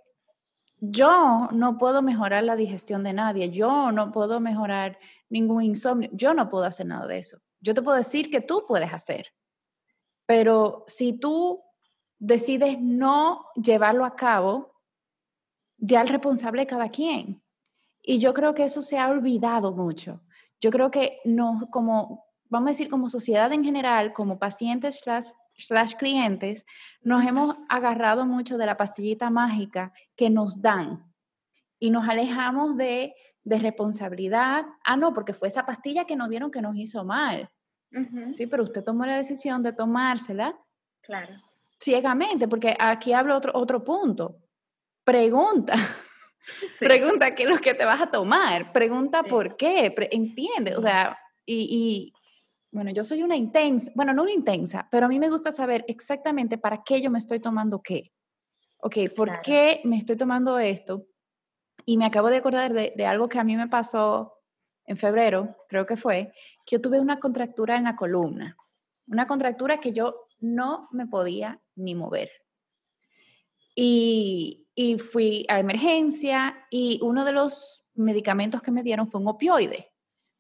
yo 0.80 1.50
no 1.52 1.78
puedo 1.78 2.02
mejorar 2.02 2.44
la 2.44 2.56
digestión 2.56 3.04
de 3.04 3.14
nadie, 3.14 3.50
yo 3.50 3.92
no 3.92 4.12
puedo 4.12 4.40
mejorar 4.40 4.98
ningún 5.30 5.64
insomnio, 5.64 6.10
yo 6.14 6.34
no 6.34 6.50
puedo 6.50 6.66
hacer 6.66 6.88
nada 6.88 7.08
de 7.08 7.20
eso. 7.20 7.40
Yo 7.60 7.74
te 7.74 7.82
puedo 7.82 7.98
decir 7.98 8.30
que 8.30 8.42
tú 8.42 8.66
puedes 8.68 8.94
hacer, 8.94 9.34
pero 10.26 10.84
si 10.88 11.14
tú 11.14 11.64
decides 12.20 12.78
no 12.80 13.46
llevarlo 13.56 14.06
a 14.06 14.16
cabo, 14.16 14.78
ya 15.78 16.02
el 16.02 16.08
responsable 16.08 16.62
de 16.62 16.68
cada 16.68 16.90
quien. 16.90 17.42
Y 18.02 18.20
yo 18.20 18.34
creo 18.34 18.54
que 18.54 18.64
eso 18.64 18.82
se 18.82 18.98
ha 18.98 19.10
olvidado 19.10 19.72
mucho. 19.72 20.22
Yo 20.60 20.72
creo 20.72 20.90
que 20.90 21.20
no, 21.26 21.68
como, 21.72 22.26
vamos 22.46 22.68
a 22.68 22.72
decir, 22.72 22.90
como 22.90 23.10
sociedad 23.10 23.52
en 23.54 23.64
general, 23.64 24.14
como 24.14 24.40
pacientes 24.40 25.04
slash, 25.56 25.96
clientes, 25.96 26.66
nos 27.02 27.26
hemos 27.26 27.56
agarrado 27.70 28.26
mucho 28.26 28.58
de 28.58 28.66
la 28.66 28.78
pastillita 28.78 29.30
mágica 29.30 29.94
que 30.16 30.30
nos 30.30 30.62
dan 30.62 31.14
y 31.80 31.90
nos 31.90 32.08
alejamos 32.08 32.78
de, 32.78 33.14
de 33.48 33.60
responsabilidad. 33.60 34.66
Ah, 34.84 34.98
no, 34.98 35.14
porque 35.14 35.34
fue 35.34 35.48
esa 35.48 35.66
pastilla 35.66 36.06
que 36.06 36.16
nos 36.16 36.30
dieron 36.30 36.52
que 36.52 36.62
nos 36.62 36.76
hizo 36.76 37.04
mal. 37.04 37.50
Sí, 38.32 38.48
pero 38.48 38.64
usted 38.64 38.84
tomó 38.84 39.06
la 39.06 39.16
decisión 39.16 39.64
de 39.64 39.74
tomársela. 39.74 40.58
Claro 41.02 41.48
ciegamente, 41.80 42.48
porque 42.48 42.76
aquí 42.78 43.14
hablo 43.14 43.36
otro, 43.36 43.52
otro 43.56 43.84
punto. 43.84 44.38
Pregunta. 45.04 45.76
Pregunta 46.80 47.36
qué 47.36 47.44
es 47.44 47.50
lo 47.50 47.60
que 47.60 47.74
te 47.74 47.86
vas 47.86 48.02
a 48.02 48.12
tomar. 48.12 48.72
Pregunta 48.72 49.24
por 49.24 49.58
qué. 49.58 49.94
entiende. 50.12 50.76
O 50.76 50.82
sea, 50.82 51.18
y, 51.46 52.14
bueno, 52.72 52.92
yo 52.92 53.04
soy 53.04 53.24
una 53.24 53.36
intensa, 53.36 53.92
bueno, 53.96 54.14
no 54.14 54.24
una 54.24 54.34
intensa, 54.34 54.88
pero 54.92 55.06
a 55.06 55.10
mí 55.10 55.20
me 55.20 55.30
gusta 55.30 55.52
saber 55.52 55.86
exactamente 55.88 56.58
para 56.58 56.84
qué 56.84 57.02
yo 57.02 57.10
me 57.10 57.20
estoy 57.20 57.40
tomando 57.40 57.82
qué. 57.82 58.12
Ok, 58.80 58.98
¿por 59.16 59.42
qué 59.42 59.82
me 59.86 59.98
estoy 59.98 60.18
tomando 60.18 60.60
esto? 60.60 61.06
Y 61.90 61.96
me 61.96 62.06
acabo 62.06 62.30
de 62.30 62.36
acordar 62.36 62.74
de, 62.74 63.06
algo 63.06 63.30
que 63.30 63.40
a 63.40 63.46
mí 63.46 63.56
me 63.56 63.70
pasó 63.70 64.34
en 64.84 64.98
febrero, 64.98 65.56
creo 65.70 65.86
que 65.86 65.96
fue, 65.96 66.34
que 66.66 66.76
yo 66.76 66.82
tuve 66.82 67.00
una 67.00 67.18
contractura 67.18 67.78
en 67.78 67.86
la 67.86 67.96
columna. 67.96 68.58
Una 69.08 69.26
contractura 69.26 69.80
que 69.80 69.94
yo 69.94 70.28
no 70.42 70.90
me 70.92 71.08
podía 71.08 71.62
ni 71.76 71.96
mover. 71.96 72.30
Y, 73.74 74.66
fui 75.00 75.46
a 75.48 75.60
emergencia 75.60 76.58
y 76.70 77.00
uno 77.02 77.24
de 77.24 77.32
los 77.32 77.86
medicamentos 77.96 78.62
que 78.62 78.72
me 78.72 78.84
dieron 78.84 79.08
fue 79.08 79.22
un 79.22 79.30
opioide, 79.30 79.92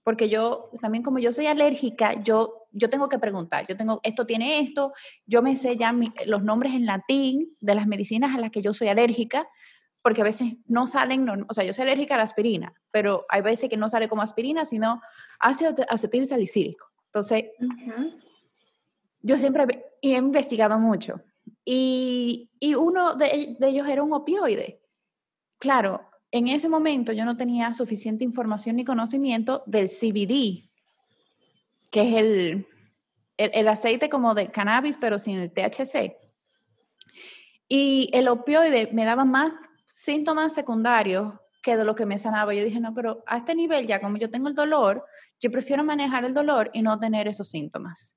porque 0.04 0.28
yo 0.28 0.70
también 0.82 1.04
como 1.04 1.18
yo 1.18 1.32
soy 1.32 1.48
alérgica, 1.48 2.14
yo, 2.22 2.68
yo 2.72 2.90
tengo 2.90 3.08
que 3.08 3.20
preguntar, 3.20 3.66
yo 3.68 3.78
tengo, 3.78 4.00
esto 4.04 4.26
tiene 4.26 4.60
esto, 4.60 4.94
yo 5.26 5.42
me 5.42 5.56
sé 5.56 5.78
ya 5.78 5.96
los 6.26 6.44
nombres 6.44 6.74
en 6.74 6.86
latín 6.86 7.56
de 7.62 7.74
las 7.74 7.88
medicinas 7.88 8.36
a 8.36 8.40
las 8.40 8.52
que 8.52 8.62
yo 8.62 8.74
soy 8.74 8.90
alérgica, 8.90 9.48
porque 10.08 10.22
a 10.22 10.24
veces 10.24 10.54
no 10.68 10.88
salen, 10.88 11.28
o 11.28 11.54
sea, 11.54 11.66
yo 11.66 11.74
soy 11.74 11.84
alérgica 11.84 12.14
a 12.14 12.18
la 12.18 12.24
aspirina, 12.24 12.74
pero 12.92 13.26
hay 13.28 13.42
veces 13.42 13.70
que 13.70 13.76
no 13.76 13.90
sale 13.90 14.08
como 14.08 14.22
aspirina, 14.22 14.64
sino 14.64 15.02
ácido 15.38 15.74
acetil 15.90 16.26
salicílico. 16.26 16.86
Entonces, 17.08 17.48
yo 19.22 19.38
siempre 19.38 19.84
he 20.02 20.16
investigado 20.16 20.80
mucho 20.80 21.20
y, 21.66 22.50
uno 22.78 23.16
de, 23.16 23.58
ellos 23.60 23.86
era 23.86 24.02
un 24.02 24.14
opioide. 24.14 24.80
Claro, 25.60 26.10
en 26.32 26.48
ese 26.48 26.70
momento 26.70 27.12
yo 27.12 27.26
no 27.26 27.36
tenía 27.36 27.74
suficiente 27.74 28.24
información 28.24 28.78
ni 28.78 28.86
conocimiento 28.86 29.62
del 29.66 29.90
CBD, 29.90 30.70
que 31.92 32.02
es 32.02 32.16
el, 32.16 32.66
el, 33.36 33.68
aceite 33.68 34.08
como 34.08 34.34
del 34.34 34.52
cannabis, 34.52 34.96
pero 34.96 35.20
sin 35.20 35.40
el 35.40 35.52
THC. 35.52 36.16
Y 37.68 38.10
el 38.14 38.30
opioide 38.30 38.88
me 38.94 39.04
daba 39.04 39.26
más 39.26 39.52
síntomas 39.98 40.54
secundarios 40.54 41.34
que 41.64 41.76
de 41.76 41.84
lo 41.84 41.96
que 41.96 42.06
me 42.06 42.20
sanaba. 42.20 42.54
Yo 42.54 42.64
dije, 42.64 42.80
no, 42.80 42.94
pero 42.94 43.24
a 43.26 43.38
este 43.38 43.56
nivel 43.56 43.88
ya, 43.88 44.00
como 44.00 44.18
yo 44.18 44.30
tengo 44.30 44.48
el 44.48 44.54
dolor, 44.54 45.04
yo 45.40 45.52
prefiero 45.52 45.84
manejar 45.84 46.24
el 46.24 46.36
dolor 46.36 46.70
y 46.72 46.84
no 46.84 47.00
tener 47.00 47.28
esos 47.28 47.50
síntomas. 47.50 48.16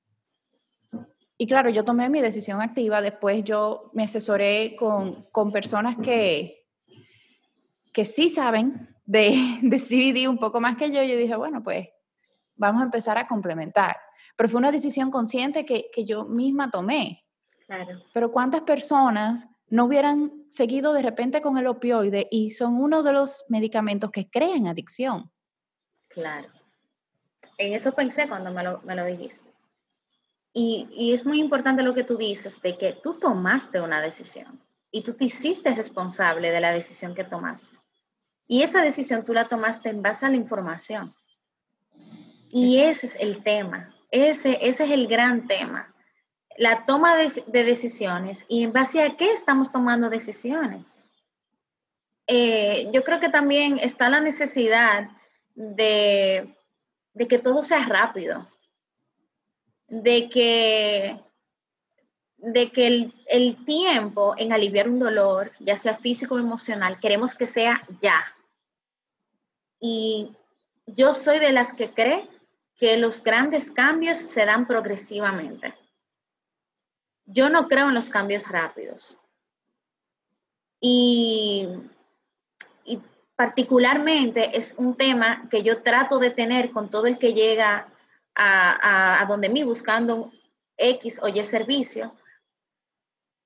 Y 1.39 1.47
claro, 1.47 1.71
yo 1.71 1.83
tomé 1.83 2.07
mi 2.07 2.21
decisión 2.21 2.61
activa, 2.61 3.01
después 3.01 3.43
yo 3.43 3.89
me 3.93 4.03
asesoré 4.03 4.75
con, 4.75 5.23
con 5.31 5.51
personas 5.51 5.97
que, 5.97 6.67
que 7.91 8.05
sí 8.05 8.29
saben 8.29 8.95
de, 9.05 9.57
de 9.63 9.79
CBD 9.79 10.29
un 10.29 10.37
poco 10.37 10.61
más 10.61 10.75
que 10.75 10.91
yo, 10.91 11.01
y 11.01 11.15
dije, 11.15 11.35
bueno, 11.35 11.63
pues 11.63 11.89
vamos 12.55 12.83
a 12.83 12.85
empezar 12.85 13.17
a 13.17 13.27
complementar. 13.27 13.97
Pero 14.37 14.49
fue 14.49 14.59
una 14.59 14.71
decisión 14.71 15.09
consciente 15.09 15.65
que, 15.65 15.89
que 15.91 16.05
yo 16.05 16.25
misma 16.25 16.69
tomé. 16.69 17.25
Claro. 17.65 18.03
Pero 18.13 18.31
¿cuántas 18.31 18.61
personas 18.61 19.47
no 19.71 19.85
hubieran 19.85 20.45
seguido 20.51 20.93
de 20.93 21.01
repente 21.01 21.41
con 21.41 21.57
el 21.57 21.65
opioide 21.65 22.27
y 22.29 22.51
son 22.51 22.75
uno 22.75 23.01
de 23.01 23.13
los 23.13 23.45
medicamentos 23.47 24.11
que 24.11 24.29
crean 24.29 24.67
adicción? 24.67 25.31
Claro. 26.09 26.49
En 27.57 27.73
eso 27.73 27.93
pensé 27.93 28.27
cuando 28.27 28.51
me 28.51 28.63
lo, 28.63 28.81
me 28.81 28.95
lo 28.95 29.05
dijiste. 29.05 29.51
Y, 30.53 31.13
es 31.13 31.25
muy 31.25 31.39
importante 31.39 31.81
lo 31.83 31.93
que 31.93 32.03
tú 32.03 32.17
dices, 32.17 32.61
de 32.61 32.77
que 32.77 32.93
tú 33.01 33.17
tomaste 33.17 33.79
una 33.79 34.01
decisión 34.01 34.59
y 34.91 35.01
tú 35.03 35.13
te 35.13 35.25
hiciste 35.25 35.73
responsable 35.73 36.51
de 36.51 36.59
la 36.59 36.73
decisión 36.73 37.15
que 37.15 37.23
tomaste. 37.23 37.77
Y 38.47 38.63
esa 38.63 38.81
decisión 38.81 39.25
tú 39.25 39.33
la 39.33 39.47
tomaste 39.47 39.89
en 39.89 40.01
base 40.01 40.25
a 40.25 40.29
la 40.29 40.35
información. 40.35 41.15
Y 42.49 42.79
ese 42.79 43.05
es 43.05 43.15
el 43.15 43.41
tema, 43.43 43.95
ese, 44.11 44.57
ese 44.61 44.83
es 44.83 44.91
el 44.91 45.07
gran 45.07 45.47
tema. 45.47 45.90
La 46.61 46.85
toma 46.85 47.15
de, 47.15 47.63
decisiones 47.63 48.45
y 48.47 48.61
en 48.61 48.71
base 48.71 49.01
a 49.01 49.17
qué 49.17 49.31
estamos 49.31 49.71
tomando 49.71 50.11
decisiones. 50.11 51.03
Eh, 52.27 52.87
yo 52.93 53.03
creo 53.03 53.19
que 53.19 53.29
también 53.29 53.79
está 53.79 54.09
la 54.09 54.21
necesidad 54.21 55.09
de, 55.55 56.55
que 57.27 57.39
todo 57.39 57.63
sea 57.63 57.83
rápido 57.87 58.47
de 59.87 60.29
que, 60.29 61.19
de 62.37 62.71
que 62.71 63.11
el, 63.25 63.65
tiempo 63.65 64.35
en 64.37 64.53
aliviar 64.53 64.87
un 64.87 64.99
dolor, 64.99 65.53
ya 65.59 65.75
sea 65.75 65.95
físico 65.95 66.35
o 66.35 66.39
emocional, 66.39 66.99
queremos 66.99 67.33
que 67.33 67.47
sea 67.47 67.81
ya. 67.99 68.23
Y 69.79 70.37
yo 70.85 71.15
soy 71.15 71.39
de 71.39 71.53
las 71.53 71.73
que 71.73 71.89
cree 71.89 72.29
que 72.77 72.97
los 72.97 73.23
grandes 73.23 73.71
cambios 73.71 74.19
se 74.19 74.45
dan 74.45 74.67
progresivamente. 74.67 75.80
Yo 77.25 77.49
no 77.49 77.67
creo 77.67 77.89
en 77.89 77.93
los 77.93 78.09
cambios 78.09 78.47
rápidos. 78.47 79.17
Y, 80.79 81.67
particularmente 83.35 84.55
es 84.55 84.75
un 84.77 84.95
tema 84.95 85.47
que 85.49 85.63
yo 85.63 85.81
trato 85.81 86.19
de 86.19 86.29
tener 86.29 86.69
con 86.71 86.89
todo 86.91 87.07
el 87.07 87.17
que 87.17 87.33
llega 87.33 87.87
a, 88.35 89.25
donde 89.27 89.49
mí 89.49 89.63
buscando 89.63 90.31
X 90.77 91.19
o 91.23 91.27
Y 91.27 91.43
servicio, 91.43 92.13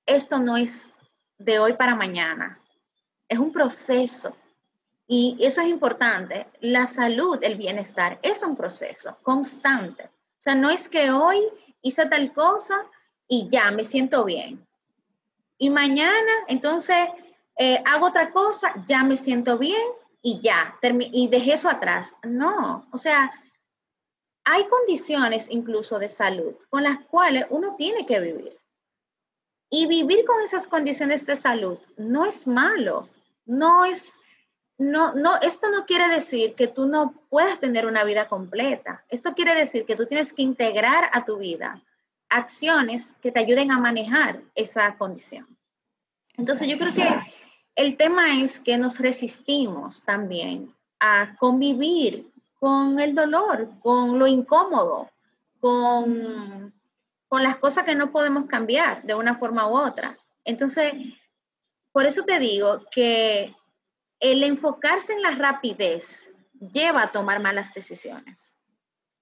esto 0.05 0.39
no 0.39 0.57
es 0.57 0.93
de 1.37 1.59
hoy 1.59 1.73
para 1.73 1.95
mañana, 1.95 2.59
es 3.29 3.39
un 3.39 3.53
proceso. 3.53 4.35
Y 5.07 5.37
eso 5.39 5.61
es 5.61 5.67
importante. 5.67 6.47
La 6.59 6.87
salud, 6.87 7.39
el 7.41 7.55
bienestar, 7.55 8.19
es 8.21 8.43
un 8.43 8.57
proceso 8.57 9.17
constante. 9.21 10.03
O 10.03 10.41
sea, 10.41 10.55
no 10.55 10.69
es 10.69 10.89
que 10.89 11.11
hoy 11.11 11.41
hice 11.81 12.05
tal 12.07 12.33
cosa 12.33 12.85
y 13.27 13.49
ya 13.49 13.71
me 13.71 13.83
siento 13.83 14.23
bien. 14.23 14.65
Y 15.57 15.69
mañana, 15.69 16.31
entonces, 16.47 17.07
eh, 17.57 17.81
hago 17.85 18.07
otra 18.07 18.31
cosa, 18.31 18.73
ya 18.87 19.03
me 19.03 19.17
siento 19.17 19.57
bien 19.57 19.83
y 20.21 20.39
ya, 20.41 20.75
y 20.81 21.27
dejé 21.27 21.53
eso 21.53 21.69
atrás. 21.69 22.15
No, 22.23 22.87
o 22.91 22.97
sea, 22.97 23.31
hay 24.43 24.67
condiciones 24.67 25.47
incluso 25.49 25.97
de 25.99 26.09
salud 26.09 26.55
con 26.69 26.83
las 26.83 26.99
cuales 26.99 27.45
uno 27.49 27.75
tiene 27.77 28.05
que 28.05 28.19
vivir. 28.19 28.57
Y 29.69 29.87
vivir 29.87 30.25
con 30.25 30.41
esas 30.41 30.67
condiciones 30.67 31.25
de 31.25 31.35
salud 31.35 31.79
no 31.97 32.25
es 32.25 32.45
malo, 32.45 33.09
no 33.45 33.85
es, 33.85 34.17
no, 34.77 35.13
no, 35.15 35.35
esto 35.41 35.69
no 35.69 35.85
quiere 35.85 36.07
decir 36.09 36.53
que 36.53 36.67
tú 36.67 36.85
no 36.85 37.13
puedas 37.29 37.59
tener 37.59 37.85
una 37.85 38.03
vida 38.03 38.27
completa. 38.27 39.03
Esto 39.09 39.33
quiere 39.33 39.55
decir 39.55 39.85
que 39.85 39.95
tú 39.95 40.05
tienes 40.05 40.33
que 40.33 40.43
integrar 40.43 41.09
a 41.13 41.25
tu 41.25 41.37
vida 41.37 41.81
acciones 42.29 43.13
que 43.21 43.31
te 43.31 43.39
ayuden 43.39 43.71
a 43.71 43.79
manejar 43.79 44.41
esa 44.55 44.97
condición. 44.97 45.47
Entonces 46.37 46.67
yo 46.67 46.77
creo 46.77 46.93
que 46.93 47.07
el 47.75 47.97
tema 47.97 48.41
es 48.41 48.59
que 48.59 48.77
nos 48.77 48.99
resistimos 48.99 50.03
también 50.03 50.73
a 50.99 51.35
convivir 51.37 52.31
con 52.59 52.99
el 52.99 53.15
dolor, 53.15 53.69
con 53.79 54.17
lo 54.17 54.27
incómodo, 54.27 55.09
con, 55.59 56.73
con 57.27 57.43
las 57.43 57.57
cosas 57.57 57.83
que 57.83 57.95
no 57.95 58.11
podemos 58.11 58.45
cambiar 58.45 59.03
de 59.03 59.15
una 59.15 59.35
forma 59.35 59.67
u 59.67 59.77
otra. 59.77 60.17
Entonces, 60.43 60.93
por 61.91 62.05
eso 62.05 62.23
te 62.23 62.39
digo 62.39 62.83
que 62.91 63.55
el 64.19 64.43
enfocarse 64.43 65.13
en 65.13 65.21
la 65.21 65.31
rapidez 65.31 66.31
lleva 66.59 67.03
a 67.03 67.11
tomar 67.11 67.39
malas 67.39 67.73
decisiones. 67.73 68.54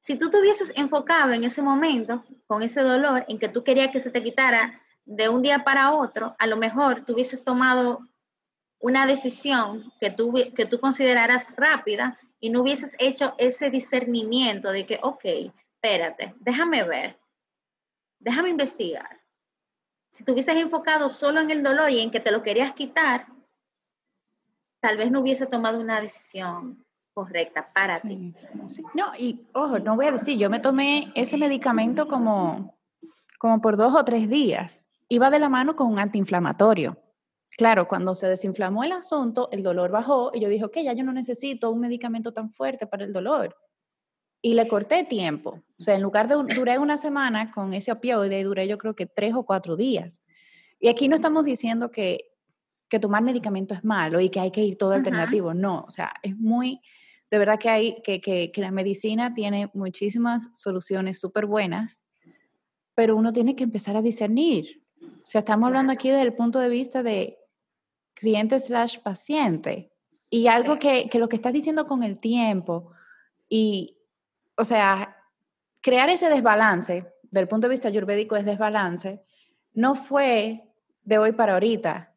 Si 0.03 0.17
tú 0.17 0.29
te 0.29 0.37
hubieses 0.37 0.73
enfocado 0.75 1.31
en 1.31 1.45
ese 1.45 1.61
momento, 1.61 2.25
con 2.45 2.61
ese 2.61 2.81
dolor, 2.81 3.23
en 3.29 3.39
que 3.39 3.47
tú 3.47 3.63
querías 3.63 3.89
que 3.89 4.01
se 4.01 4.11
te 4.11 4.21
quitara 4.21 4.81
de 5.05 5.29
un 5.29 5.41
día 5.41 5.63
para 5.63 5.93
otro, 5.93 6.35
a 6.39 6.45
lo 6.45 6.57
mejor 6.57 7.05
tú 7.05 7.13
hubieses 7.13 7.45
tomado 7.45 8.05
una 8.79 9.07
decisión 9.07 9.93
que 10.01 10.09
tú, 10.09 10.33
que 10.53 10.65
tú 10.65 10.81
consideraras 10.81 11.55
rápida 11.55 12.19
y 12.41 12.49
no 12.49 12.63
hubieses 12.63 12.97
hecho 12.99 13.33
ese 13.37 13.69
discernimiento 13.69 14.71
de 14.71 14.85
que, 14.85 14.99
ok, 15.01 15.23
espérate, 15.75 16.35
déjame 16.41 16.83
ver, 16.83 17.17
déjame 18.19 18.49
investigar. 18.49 19.21
Si 20.11 20.25
te 20.25 20.33
hubieses 20.33 20.57
enfocado 20.57 21.07
solo 21.07 21.39
en 21.39 21.49
el 21.49 21.63
dolor 21.63 21.89
y 21.91 22.01
en 22.01 22.11
que 22.11 22.19
te 22.19 22.31
lo 22.31 22.43
querías 22.43 22.73
quitar, 22.73 23.27
tal 24.81 24.97
vez 24.97 25.11
no 25.11 25.21
hubiese 25.21 25.45
tomado 25.45 25.79
una 25.79 26.01
decisión 26.01 26.83
correcta 27.13 27.71
para 27.73 27.99
ti. 27.99 28.33
No, 28.93 29.11
y 29.17 29.47
ojo, 29.53 29.79
no 29.79 29.95
voy 29.95 30.07
a 30.07 30.11
decir, 30.11 30.37
yo 30.37 30.49
me 30.49 30.59
tomé 30.59 31.11
ese 31.15 31.37
medicamento 31.37 32.07
como, 32.07 32.77
como 33.37 33.61
por 33.61 33.77
dos 33.77 33.95
o 33.95 34.03
tres 34.03 34.29
días. 34.29 34.85
Iba 35.09 35.29
de 35.29 35.39
la 35.39 35.49
mano 35.49 35.75
con 35.75 35.87
un 35.91 35.99
antiinflamatorio. 35.99 36.97
Claro, 37.55 37.87
cuando 37.87 38.15
se 38.15 38.27
desinflamó 38.27 38.83
el 38.83 38.93
asunto, 38.93 39.49
el 39.51 39.61
dolor 39.61 39.91
bajó 39.91 40.31
y 40.33 40.39
yo 40.39 40.49
dije, 40.49 40.65
ok, 40.65 40.77
ya 40.83 40.93
yo 40.93 41.03
no 41.03 41.13
necesito 41.13 41.69
un 41.69 41.81
medicamento 41.81 42.33
tan 42.33 42.49
fuerte 42.49 42.87
para 42.87 43.05
el 43.05 43.13
dolor. 43.13 43.55
Y 44.41 44.55
le 44.55 44.67
corté 44.67 45.03
tiempo. 45.03 45.61
O 45.79 45.83
sea, 45.83 45.95
en 45.95 46.01
lugar 46.01 46.27
de, 46.27 46.35
duré 46.55 46.79
una 46.79 46.97
semana 46.97 47.51
con 47.51 47.73
ese 47.73 47.91
opioide, 47.91 48.43
duré 48.43 48.67
yo 48.67 48.77
creo 48.77 48.95
que 48.95 49.05
tres 49.05 49.35
o 49.35 49.43
cuatro 49.43 49.75
días. 49.75 50.21
Y 50.79 50.87
aquí 50.89 51.07
no 51.07 51.15
estamos 51.15 51.45
diciendo 51.45 51.91
que, 51.91 52.31
que 52.89 52.99
tomar 52.99 53.21
medicamento 53.21 53.73
es 53.73 53.83
malo 53.83 54.19
y 54.19 54.29
que 54.29 54.39
hay 54.39 54.51
que 54.51 54.61
ir 54.61 54.77
todo 54.77 54.93
alternativo. 54.93 55.53
No, 55.53 55.85
o 55.87 55.91
sea, 55.91 56.11
es 56.23 56.35
muy, 56.35 56.81
de 57.33 57.39
verdad 57.39 57.57
que 57.57 57.67
hay, 57.67 58.01
que, 58.03 58.21
que, 58.21 58.51
que 58.51 58.61
la 58.61 58.69
medicina 58.69 59.33
tiene 59.33 59.71
muchísimas 59.73 60.51
soluciones 60.53 61.19
súper 61.19 61.47
buenas, 61.47 62.03
pero 62.93 63.15
uno 63.15 63.33
tiene 63.33 63.55
que 63.55 63.63
empezar 63.63 63.97
a 63.97 64.03
discernir. 64.03 64.83
O 65.01 65.25
sea, 65.25 65.39
estamos 65.39 65.65
hablando 65.65 65.91
aquí 65.91 66.11
desde 66.11 66.21
el 66.21 66.35
punto 66.35 66.59
de 66.59 66.69
vista 66.69 67.01
de 67.01 67.39
cliente 68.13 68.59
slash 68.59 68.99
paciente. 68.99 69.91
Y 70.29 70.45
algo 70.45 70.77
que, 70.77 71.09
que, 71.09 71.17
lo 71.17 71.27
que 71.27 71.35
estás 71.35 71.53
diciendo 71.53 71.87
con 71.87 72.03
el 72.03 72.19
tiempo 72.19 72.91
y, 73.49 73.97
o 74.55 74.63
sea, 74.63 75.17
crear 75.81 76.11
ese 76.11 76.29
desbalance, 76.29 77.15
del 77.31 77.47
punto 77.47 77.65
de 77.65 77.71
vista 77.71 77.87
ayurvédico 77.87 78.35
es 78.35 78.45
desbalance, 78.45 79.23
no 79.73 79.95
fue 79.95 80.71
de 81.03 81.17
hoy 81.17 81.31
para 81.31 81.53
ahorita. 81.53 82.13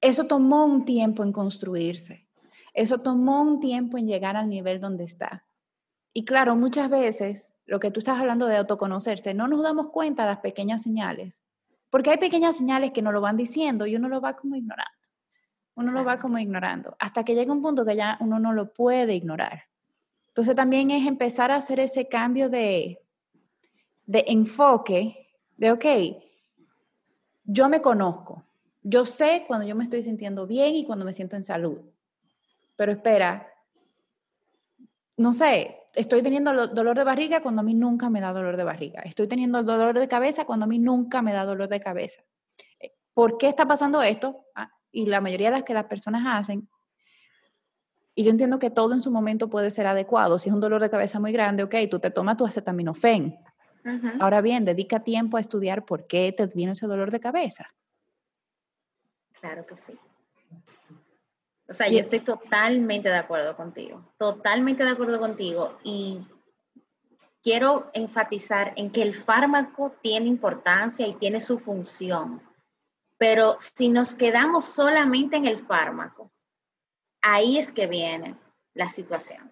Eso 0.00 0.28
tomó 0.28 0.64
un 0.64 0.84
tiempo 0.84 1.24
en 1.24 1.32
construirse. 1.32 2.28
Eso 2.74 2.98
tomó 2.98 3.42
un 3.42 3.60
tiempo 3.60 3.98
en 3.98 4.06
llegar 4.06 4.36
al 4.36 4.48
nivel 4.48 4.80
donde 4.80 5.04
está. 5.04 5.44
Y 6.12 6.24
claro, 6.24 6.56
muchas 6.56 6.90
veces 6.90 7.54
lo 7.66 7.80
que 7.80 7.90
tú 7.90 8.00
estás 8.00 8.18
hablando 8.18 8.46
de 8.46 8.56
autoconocerse, 8.56 9.34
no 9.34 9.48
nos 9.48 9.62
damos 9.62 9.90
cuenta 9.90 10.22
de 10.22 10.30
las 10.30 10.40
pequeñas 10.40 10.82
señales 10.82 11.42
porque 11.92 12.08
hay 12.08 12.16
pequeñas 12.16 12.56
señales 12.56 12.92
que 12.92 13.02
nos 13.02 13.12
lo 13.12 13.20
van 13.20 13.36
diciendo 13.36 13.84
y 13.84 13.94
uno 13.96 14.08
lo 14.08 14.22
va 14.22 14.34
como 14.34 14.56
ignorando. 14.56 14.90
Uno 15.74 15.92
lo 15.92 16.02
va 16.02 16.18
como 16.18 16.38
ignorando. 16.38 16.96
Hasta 16.98 17.22
que 17.22 17.34
llega 17.34 17.52
un 17.52 17.60
punto 17.60 17.84
que 17.84 17.94
ya 17.94 18.16
uno 18.20 18.38
no 18.38 18.54
lo 18.54 18.72
puede 18.72 19.14
ignorar. 19.14 19.64
Entonces 20.28 20.56
también 20.56 20.90
es 20.90 21.06
empezar 21.06 21.50
a 21.50 21.56
hacer 21.56 21.80
ese 21.80 22.08
cambio 22.08 22.48
de, 22.48 22.98
de 24.06 24.24
enfoque, 24.26 25.28
de, 25.58 25.70
ok, 25.70 25.84
yo 27.44 27.68
me 27.68 27.82
conozco. 27.82 28.42
Yo 28.82 29.04
sé 29.04 29.44
cuando 29.46 29.66
yo 29.66 29.76
me 29.76 29.84
estoy 29.84 30.02
sintiendo 30.02 30.46
bien 30.46 30.74
y 30.74 30.86
cuando 30.86 31.04
me 31.04 31.12
siento 31.12 31.36
en 31.36 31.44
salud. 31.44 31.78
Pero 32.82 32.90
espera, 32.94 33.48
no 35.16 35.32
sé, 35.32 35.82
estoy 35.94 36.20
teniendo 36.20 36.66
dolor 36.66 36.98
de 36.98 37.04
barriga 37.04 37.40
cuando 37.40 37.60
a 37.60 37.62
mí 37.62 37.74
nunca 37.74 38.10
me 38.10 38.20
da 38.20 38.32
dolor 38.32 38.56
de 38.56 38.64
barriga. 38.64 39.02
Estoy 39.02 39.28
teniendo 39.28 39.62
dolor 39.62 39.96
de 39.96 40.08
cabeza 40.08 40.46
cuando 40.46 40.64
a 40.64 40.66
mí 40.66 40.80
nunca 40.80 41.22
me 41.22 41.32
da 41.32 41.44
dolor 41.44 41.68
de 41.68 41.78
cabeza. 41.78 42.24
Eh, 42.80 42.90
¿Por 43.14 43.38
qué 43.38 43.46
está 43.46 43.68
pasando 43.68 44.02
esto? 44.02 44.46
Ah, 44.56 44.68
y 44.90 45.06
la 45.06 45.20
mayoría 45.20 45.50
de 45.52 45.58
las 45.58 45.64
que 45.64 45.74
las 45.74 45.84
personas 45.84 46.24
hacen, 46.26 46.68
y 48.16 48.24
yo 48.24 48.32
entiendo 48.32 48.58
que 48.58 48.70
todo 48.70 48.94
en 48.94 49.00
su 49.00 49.12
momento 49.12 49.48
puede 49.48 49.70
ser 49.70 49.86
adecuado. 49.86 50.40
Si 50.40 50.48
es 50.48 50.52
un 50.52 50.60
dolor 50.60 50.82
de 50.82 50.90
cabeza 50.90 51.20
muy 51.20 51.30
grande, 51.30 51.62
ok, 51.62 51.76
tú 51.88 52.00
te 52.00 52.10
tomas 52.10 52.36
tu 52.36 52.46
acetaminofén. 52.46 53.38
Ahora 54.18 54.40
bien, 54.40 54.64
dedica 54.64 55.04
tiempo 55.04 55.36
a 55.36 55.40
estudiar 55.40 55.84
por 55.84 56.08
qué 56.08 56.34
te 56.36 56.46
viene 56.46 56.72
ese 56.72 56.88
dolor 56.88 57.12
de 57.12 57.20
cabeza. 57.20 57.72
Claro 59.40 59.64
que 59.66 59.76
sí. 59.76 59.96
O 61.72 61.74
sea, 61.74 61.88
yo 61.88 61.98
estoy 62.00 62.20
totalmente 62.20 63.08
de 63.08 63.16
acuerdo 63.16 63.56
contigo, 63.56 64.04
totalmente 64.18 64.84
de 64.84 64.90
acuerdo 64.90 65.18
contigo 65.18 65.78
y 65.82 66.18
quiero 67.42 67.90
enfatizar 67.94 68.74
en 68.76 68.90
que 68.90 69.00
el 69.00 69.14
fármaco 69.14 69.94
tiene 70.02 70.26
importancia 70.26 71.06
y 71.06 71.14
tiene 71.14 71.40
su 71.40 71.58
función, 71.58 72.42
pero 73.16 73.56
si 73.58 73.88
nos 73.88 74.14
quedamos 74.14 74.66
solamente 74.66 75.38
en 75.38 75.46
el 75.46 75.58
fármaco, 75.58 76.30
ahí 77.22 77.56
es 77.56 77.72
que 77.72 77.86
viene 77.86 78.36
la 78.74 78.90
situación. 78.90 79.50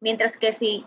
Mientras 0.00 0.36
que 0.36 0.50
si 0.50 0.84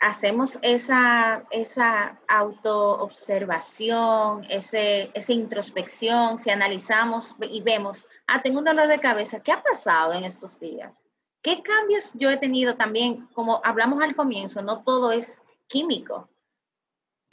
hacemos 0.00 0.58
esa, 0.62 1.44
esa 1.50 2.18
autoobservación, 2.26 4.46
esa 4.48 5.32
introspección, 5.32 6.38
si 6.38 6.48
analizamos 6.48 7.36
y 7.38 7.60
vemos, 7.60 8.06
ah, 8.26 8.42
tengo 8.42 8.58
un 8.58 8.64
dolor 8.64 8.88
de 8.88 9.00
cabeza, 9.00 9.40
¿qué 9.40 9.52
ha 9.52 9.62
pasado 9.62 10.12
en 10.12 10.24
estos 10.24 10.58
días? 10.58 11.04
¿Qué 11.42 11.62
cambios 11.62 12.12
yo 12.14 12.30
he 12.30 12.36
tenido 12.36 12.76
también? 12.76 13.26
Como 13.34 13.60
hablamos 13.64 14.02
al 14.02 14.16
comienzo, 14.16 14.62
no 14.62 14.82
todo 14.82 15.12
es 15.12 15.42
químico. 15.66 16.28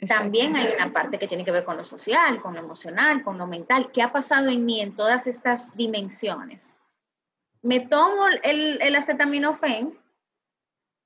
También 0.06 0.56
hay 0.56 0.74
una 0.74 0.92
parte 0.92 1.18
que 1.18 1.28
tiene 1.28 1.44
que 1.44 1.52
ver 1.52 1.64
con 1.64 1.76
lo 1.76 1.84
social, 1.84 2.42
con 2.42 2.54
lo 2.54 2.60
emocional, 2.60 3.22
con 3.22 3.38
lo 3.38 3.46
mental. 3.46 3.92
¿Qué 3.92 4.02
ha 4.02 4.12
pasado 4.12 4.48
en 4.48 4.66
mí 4.66 4.80
en 4.80 4.96
todas 4.96 5.26
estas 5.28 5.74
dimensiones? 5.76 6.76
Me 7.62 7.80
tomo 7.80 8.26
el, 8.42 8.82
el 8.82 8.96
acetaminofén 8.96 9.96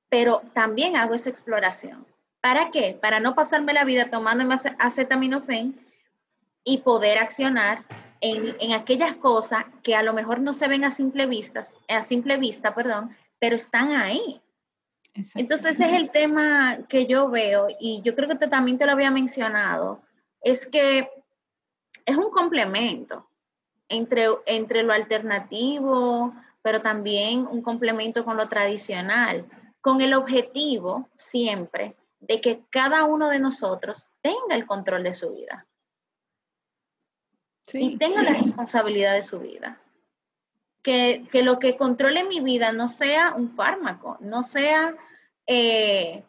pero 0.09 0.43
también 0.55 0.97
hago 0.97 1.15
esa 1.15 1.31
exploración. 1.31 2.07
¿Para 2.41 2.71
qué? 2.71 2.99
Para 3.01 3.21
no 3.21 3.35
pasarme 3.35 3.73
la 3.73 3.85
vida 3.85 4.11
tomando 4.11 4.45
acetaminofén 4.79 5.79
y 6.65 6.79
poder 6.79 7.19
accionar 7.19 7.85
en, 8.33 8.57
en, 8.61 8.73
aquellas 8.73 9.15
cosas 9.17 9.65
que 9.83 9.95
a 9.95 10.03
lo 10.03 10.13
mejor 10.13 10.41
no 10.41 10.53
se 10.53 10.69
ven 10.69 10.85
a 10.85 10.91
simple 10.91 11.27
vista, 11.27 11.61
a 11.89 12.03
simple 12.03 12.37
vista, 12.37 12.75
perdón, 12.75 13.17
pero 13.39 13.57
están 13.57 13.93
ahí. 13.93 14.41
Entonces 15.35 15.73
ese 15.73 15.87
es 15.87 15.93
el 15.95 16.11
tema 16.11 16.79
que 16.89 17.07
yo 17.07 17.31
veo 17.31 17.69
y 17.81 18.03
yo 18.03 18.15
creo 18.15 18.29
que 18.29 18.47
también 18.47 18.77
te 18.77 18.87
lo 18.87 18.93
había 18.93 19.11
mencionado, 19.11 20.03
es 20.43 20.67
que 20.67 21.09
es 22.05 22.17
un 22.17 22.31
complemento 22.31 23.27
entre, 23.89 24.27
entre 24.45 24.83
lo 24.83 24.93
alternativo, 24.93 26.35
pero 26.63 26.83
también 26.83 27.47
un 27.47 27.63
complemento 27.63 28.25
con 28.25 28.37
lo 28.37 28.49
tradicional 28.49 29.47
con 29.81 30.01
el 30.01 30.15
objetivo 30.15 31.09
siempre 31.15 31.95
de 32.19 32.41
que 32.41 32.65
cada 32.71 33.05
uno 33.05 33.29
de 33.29 33.39
nosotros 33.39 34.09
tenga 34.21 34.57
el 34.57 34.67
control 34.67 35.05
de 35.05 35.15
su 35.15 35.33
vida 35.33 35.65
y 37.73 37.97
tenga 37.97 38.23
la 38.23 38.33
responsabilidad 38.35 39.15
de 39.15 39.23
su 39.23 39.41
vida. 39.41 39.81
Que, 40.83 41.27
lo 41.33 41.59
que 41.59 41.77
controle 41.77 42.25
mi 42.25 42.41
vida 42.41 42.71
no 42.73 42.87
sea 42.87 43.35
un 43.35 43.57
fármaco, 43.57 44.19
no 44.21 44.45
sea, 44.45 44.95
eh, 45.47 46.25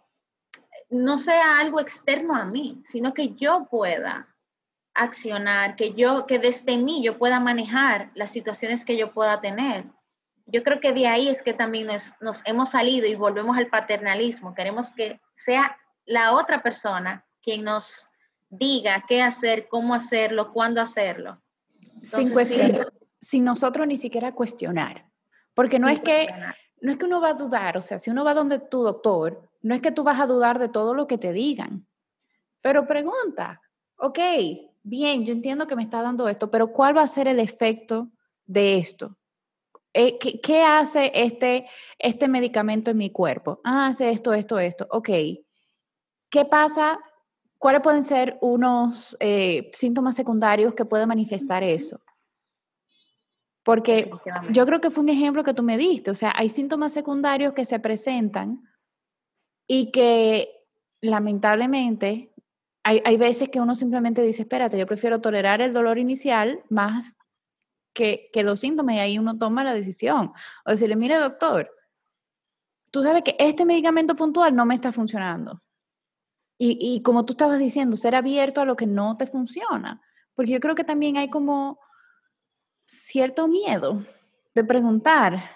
no 0.90 1.18
sea 1.20 1.60
algo 1.60 1.80
externo 1.80 2.36
a 2.36 2.46
mí, 2.46 2.82
sino 2.84 3.14
que 3.14 3.36
yo 3.36 3.68
pueda 3.70 4.28
accionar, 4.96 5.76
que 5.76 5.94
yo, 5.94 6.26
que 6.26 6.40
desde 6.40 6.78
mí 6.78 7.04
yo 7.04 7.20
pueda 7.20 7.40
manejar 7.40 8.10
las 8.16 8.32
situaciones 8.32 8.84
que 8.84 8.98
yo 8.98 9.14
pueda 9.14 9.42
tener 9.42 9.86
yo 10.48 10.64
creo 10.64 10.80
que 10.80 10.94
de 10.94 11.08
ahí 11.08 11.28
es 11.28 11.44
que 11.44 11.54
también 11.54 11.88
nos, 11.88 12.42
hemos 12.46 12.70
salido 12.70 13.06
y 13.06 13.16
volvemos 13.16 13.58
al 13.58 13.68
paternalismo. 13.68 14.56
Queremos 14.56 14.92
que 14.92 15.20
sea 15.36 15.78
la 16.06 16.32
otra 16.32 16.64
persona 16.64 17.26
quien 17.44 17.66
nos 17.66 18.10
diga 18.50 19.06
qué 19.08 19.22
hacer, 19.22 19.68
cómo 19.68 19.94
hacerlo, 19.94 20.54
cuándo 20.54 20.82
hacerlo. 20.82 21.42
sin 22.04 22.32
cuestionar, 22.32 22.94
sin 23.22 23.44
nosotros 23.44 23.88
ni 23.88 23.98
siquiera 23.98 24.34
cuestionar. 24.34 25.06
Porque 25.54 25.80
no 25.80 25.90
es 25.90 26.00
que 26.02 26.28
no 26.80 26.92
es 26.92 26.98
que 26.98 27.06
uno 27.06 27.20
va 27.20 27.30
a 27.30 27.34
dudar, 27.34 27.78
o 27.78 27.82
sea, 27.82 27.98
si 27.98 28.12
uno 28.12 28.24
va 28.24 28.36
donde 28.36 28.60
tu 28.60 28.84
doctor, 28.84 29.50
no 29.62 29.74
es 29.74 29.82
que 29.82 29.92
tú 29.92 30.04
vas 30.04 30.20
a 30.20 30.28
dudar 30.28 30.60
de 30.60 30.70
todo 30.70 30.94
lo 30.94 31.08
que 31.08 31.18
te 31.18 31.34
digan, 31.34 31.88
pero 32.62 32.86
pregunta, 32.86 33.62
ok, 33.98 34.20
bien, 34.84 35.26
yo 35.26 35.34
entiendo 35.34 35.68
que 35.68 35.76
me 35.76 35.84
está 35.84 36.02
dando 36.02 36.28
esto, 36.28 36.52
pero 36.52 36.72
¿cuál 36.72 36.96
va 36.96 37.02
a 37.02 37.08
ser 37.08 37.28
el 37.28 37.40
efecto 37.40 38.10
de 38.46 38.78
esto? 38.78 39.18
Eh, 39.94 40.20
¿Qué, 40.20 40.64
hace 40.64 41.12
este, 41.16 41.68
este 41.98 42.28
medicamento 42.28 42.92
en 42.92 42.98
mi 42.98 43.10
cuerpo? 43.10 43.60
Ah, 43.64 43.88
hace 43.88 44.12
esto, 44.12 44.32
esto, 44.32 44.60
esto. 44.60 44.88
Ok. 44.92 45.10
¿Qué 46.30 46.46
pasa? 46.46 47.00
¿Cuáles 47.58 47.82
pueden 47.82 48.04
ser 48.04 48.38
unos 48.42 49.18
eh, 49.20 49.72
síntomas 49.74 50.16
secundarios 50.16 50.74
que 50.74 50.86
pueden 50.86 51.08
manifestar 51.08 51.64
eso? 51.64 52.00
Porque 53.64 54.10
yo 54.52 54.66
creo 54.66 54.80
que 54.80 54.90
fue 54.90 55.04
un 55.04 55.10
ejemplo 55.10 55.44
que 55.44 55.54
tú 55.54 55.64
me 55.64 55.78
diste. 55.78 56.12
O 56.12 56.16
sea, 56.16 56.34
hay 56.36 56.50
síntomas 56.50 56.94
secundarios 56.94 57.54
que 57.54 57.66
se 57.66 57.80
presentan 57.80 58.64
y 59.68 59.92
que 59.92 60.50
lamentablemente 61.02 62.32
hay, 62.84 63.02
hay, 63.04 63.18
veces 63.18 63.50
que 63.50 63.60
uno 63.60 63.76
simplemente 63.76 64.22
dice, 64.22 64.44
espérate, 64.44 64.78
yo 64.78 64.88
prefiero 64.88 65.20
tolerar 65.20 65.62
el 65.62 65.74
dolor 65.74 65.98
inicial 65.98 66.64
más 66.70 67.18
que, 67.94 68.30
que 68.32 68.44
los 68.44 68.62
síntomas 68.62 68.96
y 68.96 69.00
ahí 69.00 69.20
uno 69.20 69.38
toma 69.38 69.66
la 69.66 69.74
decisión. 69.74 70.32
O 70.64 70.72
decirle, 70.72 70.96
mire 70.96 71.18
doctor, 71.18 71.70
tú 72.92 73.04
sabes 73.04 73.24
que 73.24 73.36
este 73.40 73.66
medicamento 73.66 74.16
puntual 74.16 74.56
no 74.56 74.66
me 74.66 74.76
está 74.76 74.92
funcionando. 74.92 75.62
Y, 76.58 76.78
y 76.80 77.02
como 77.04 77.26
tú 77.26 77.34
estabas 77.34 77.60
diciendo, 77.60 77.96
ser 77.98 78.16
abierto 78.16 78.62
a 78.62 78.66
lo 78.66 78.76
que 78.76 78.88
no 78.88 79.18
te 79.18 79.28
funciona. 79.28 80.02
Porque 80.34 80.54
yo 80.54 80.60
creo 80.60 80.76
que 80.76 80.84
también 80.84 81.18
hay 81.18 81.30
como 81.30 81.80
cierto 82.86 83.48
miedo 83.48 84.04
de 84.56 84.64
preguntar. 84.64 85.52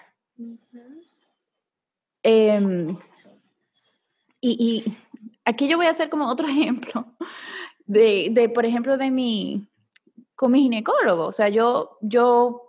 Em, 2.22 2.96
y, 4.40 4.84
aquí 5.44 5.68
yo 5.68 5.76
voy 5.76 5.86
a 5.86 5.90
hacer 5.90 6.08
como 6.08 6.28
otro 6.28 6.46
ejemplo 6.48 7.06
de, 7.86 8.28
de, 8.30 8.48
por 8.48 8.64
ejemplo, 8.64 8.96
de 8.96 9.10
mi, 9.10 9.68
con 10.34 10.52
mi 10.52 10.62
ginecólogo. 10.62 11.26
O 11.26 11.32
sea, 11.32 11.48
yo, 11.48 11.98
yo 12.00 12.62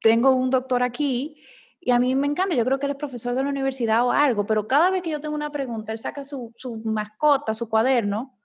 tengo 0.00 0.32
un 0.32 0.50
doctor 0.50 0.82
aquí 0.82 1.42
y 1.86 1.92
a 1.92 2.00
mí 2.00 2.16
me 2.16 2.26
encanta, 2.26 2.56
yo 2.56 2.64
creo 2.64 2.80
que 2.80 2.86
él 2.86 2.90
es 2.90 2.98
profesor 2.98 3.36
de 3.36 3.44
la 3.44 3.48
universidad 3.48 4.04
o 4.04 4.10
algo, 4.10 4.44
pero 4.44 4.66
cada 4.66 4.90
vez 4.90 5.02
que 5.02 5.10
yo 5.10 5.20
tengo 5.20 5.36
una 5.36 5.52
pregunta, 5.52 5.92
él 5.92 6.00
saca 6.00 6.24
su, 6.24 6.52
su 6.56 6.78
mascota, 6.84 7.54
su 7.54 7.68
cuaderno 7.68 8.36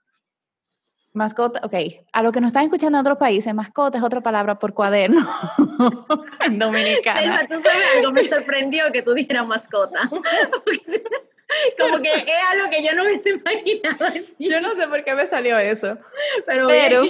Mascota, 1.12 1.60
ok. 1.64 1.74
A 2.12 2.22
lo 2.22 2.30
que 2.30 2.40
nos 2.40 2.50
están 2.50 2.62
escuchando 2.62 2.96
en 2.96 3.00
otros 3.00 3.18
países, 3.18 3.52
mascota 3.52 3.98
es 3.98 4.04
otra 4.04 4.20
palabra 4.20 4.60
por 4.60 4.72
cuaderno 4.72 5.28
dominicana. 6.52 7.46
tú 7.48 7.60
sabes 7.60 7.84
algo, 7.98 8.12
me 8.12 8.24
sorprendió 8.24 8.84
que 8.92 9.02
tú 9.02 9.12
dijeras 9.12 9.44
mascota. 9.46 10.08
Como 11.78 11.98
que 12.00 12.14
es 12.14 12.24
algo 12.52 12.70
que 12.70 12.82
yo 12.82 12.94
no 12.94 13.04
me 13.04 13.12
imaginado. 13.12 14.26
Yo 14.38 14.60
no 14.60 14.70
sé 14.74 14.86
por 14.86 15.04
qué 15.04 15.14
me 15.14 15.26
salió 15.26 15.58
eso. 15.58 15.98
Pero, 16.46 16.68
Pero 16.68 17.02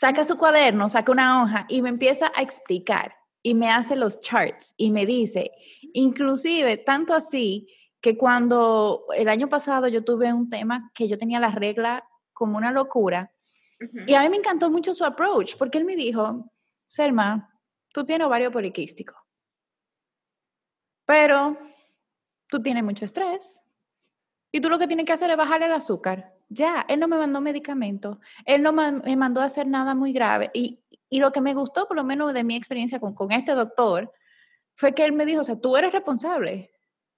saca 0.00 0.24
su 0.24 0.38
cuaderno, 0.38 0.88
saca 0.88 1.12
una 1.12 1.42
hoja 1.42 1.66
y 1.68 1.82
me 1.82 1.90
empieza 1.90 2.32
a 2.34 2.40
explicar 2.40 3.14
y 3.46 3.54
me 3.54 3.70
hace 3.70 3.94
los 3.94 4.18
charts 4.18 4.74
y 4.76 4.90
me 4.90 5.06
dice, 5.06 5.52
inclusive 5.92 6.78
tanto 6.78 7.14
así 7.14 7.68
que 8.00 8.18
cuando 8.18 9.04
el 9.14 9.28
año 9.28 9.48
pasado 9.48 9.86
yo 9.86 10.02
tuve 10.02 10.32
un 10.32 10.50
tema 10.50 10.90
que 10.92 11.06
yo 11.06 11.16
tenía 11.16 11.38
la 11.38 11.52
regla 11.52 12.04
como 12.32 12.56
una 12.56 12.72
locura. 12.72 13.32
Y 14.04 14.14
a 14.14 14.22
mí 14.22 14.30
me 14.30 14.38
encantó 14.38 14.68
mucho 14.68 14.94
su 14.94 15.04
approach, 15.04 15.56
porque 15.56 15.78
él 15.78 15.84
me 15.84 15.94
dijo, 15.94 16.50
Selma, 16.88 17.48
tú 17.92 18.04
tienes 18.04 18.26
ovario 18.26 18.50
poliquístico, 18.50 19.14
pero 21.04 21.56
tú 22.48 22.60
tienes 22.60 22.82
mucho 22.82 23.04
estrés 23.04 23.62
y 24.50 24.60
tú 24.60 24.68
lo 24.68 24.80
que 24.80 24.88
tienes 24.88 25.06
que 25.06 25.12
hacer 25.12 25.30
es 25.30 25.36
bajar 25.36 25.62
el 25.62 25.72
azúcar. 25.72 26.34
Ya, 26.48 26.84
él 26.88 26.98
no 26.98 27.06
me 27.06 27.16
mandó 27.16 27.40
medicamentos, 27.40 28.18
él 28.44 28.60
no 28.62 28.72
me 28.72 29.16
mandó 29.16 29.40
a 29.40 29.44
hacer 29.44 29.68
nada 29.68 29.94
muy 29.94 30.12
grave. 30.12 30.50
Y, 30.52 30.80
y 31.08 31.20
lo 31.20 31.32
que 31.32 31.40
me 31.40 31.54
gustó, 31.54 31.86
por 31.86 31.96
lo 31.96 32.04
menos 32.04 32.32
de 32.34 32.44
mi 32.44 32.56
experiencia 32.56 33.00
con, 33.00 33.14
con 33.14 33.32
este 33.32 33.52
doctor, 33.52 34.12
fue 34.74 34.94
que 34.94 35.04
él 35.04 35.12
me 35.12 35.26
dijo, 35.26 35.40
o 35.40 35.44
sea, 35.44 35.58
tú 35.58 35.76
eres 35.76 35.92
responsable, 35.92 36.72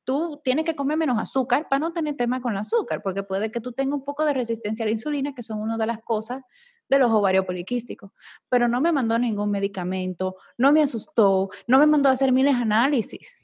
tú 0.05 0.41
tienes 0.43 0.65
que 0.65 0.77
comer 0.77 0.97
menos 0.97 1.19
azúcar 1.19 1.69
para 1.69 1.81
no 1.81 1.93
tener 1.93 2.17
tema 2.17 2.41
con 2.41 2.53
el 2.53 2.59
azúcar, 2.59 3.03
porque 3.03 3.23
puede 3.23 3.51
que 3.51 3.61
tú 3.61 3.73
tengas 3.73 3.99
un 3.99 4.05
poco 4.05 4.25
de 4.25 4.33
resistencia 4.33 4.85
a 4.85 4.87
la 4.87 4.93
insulina, 4.93 5.35
que 5.35 5.43
son 5.43 5.61
una 5.61 5.77
de 5.77 5.87
las 5.87 6.03
cosas 6.03 6.43
de 6.89 6.99
los 6.99 7.13
ovarios 7.13 7.45
poliquísticos. 7.45 8.11
Pero 8.49 8.69
no 8.69 8.81
me 8.81 8.93
mandó 8.93 9.19
ningún 9.19 9.51
medicamento, 9.51 10.37
no 10.57 10.73
me 10.73 10.83
asustó, 10.83 11.51
no 11.67 11.79
me 11.79 11.87
mandó 11.87 12.09
a 12.09 12.13
hacer 12.13 12.33
miles 12.33 12.57
de 12.57 12.63
análisis. 12.63 13.37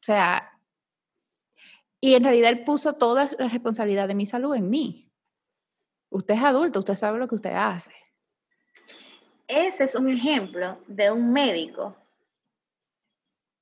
O 0.00 0.04
sea, 0.06 0.50
y 2.00 2.14
en 2.14 2.24
realidad 2.24 2.50
él 2.50 2.64
puso 2.64 2.94
toda 2.94 3.28
la 3.38 3.48
responsabilidad 3.48 4.08
de 4.08 4.14
mi 4.14 4.26
salud 4.26 4.54
en 4.54 4.68
mí. 4.70 5.12
Usted 6.10 6.34
es 6.34 6.42
adulto, 6.42 6.80
usted 6.80 6.96
sabe 6.96 7.18
lo 7.18 7.28
que 7.28 7.34
usted 7.34 7.52
hace. 7.54 7.92
Ese 9.48 9.84
es 9.84 9.94
un 9.94 10.08
ejemplo 10.08 10.78
de 10.86 11.10
un 11.10 11.32
médico 11.32 11.96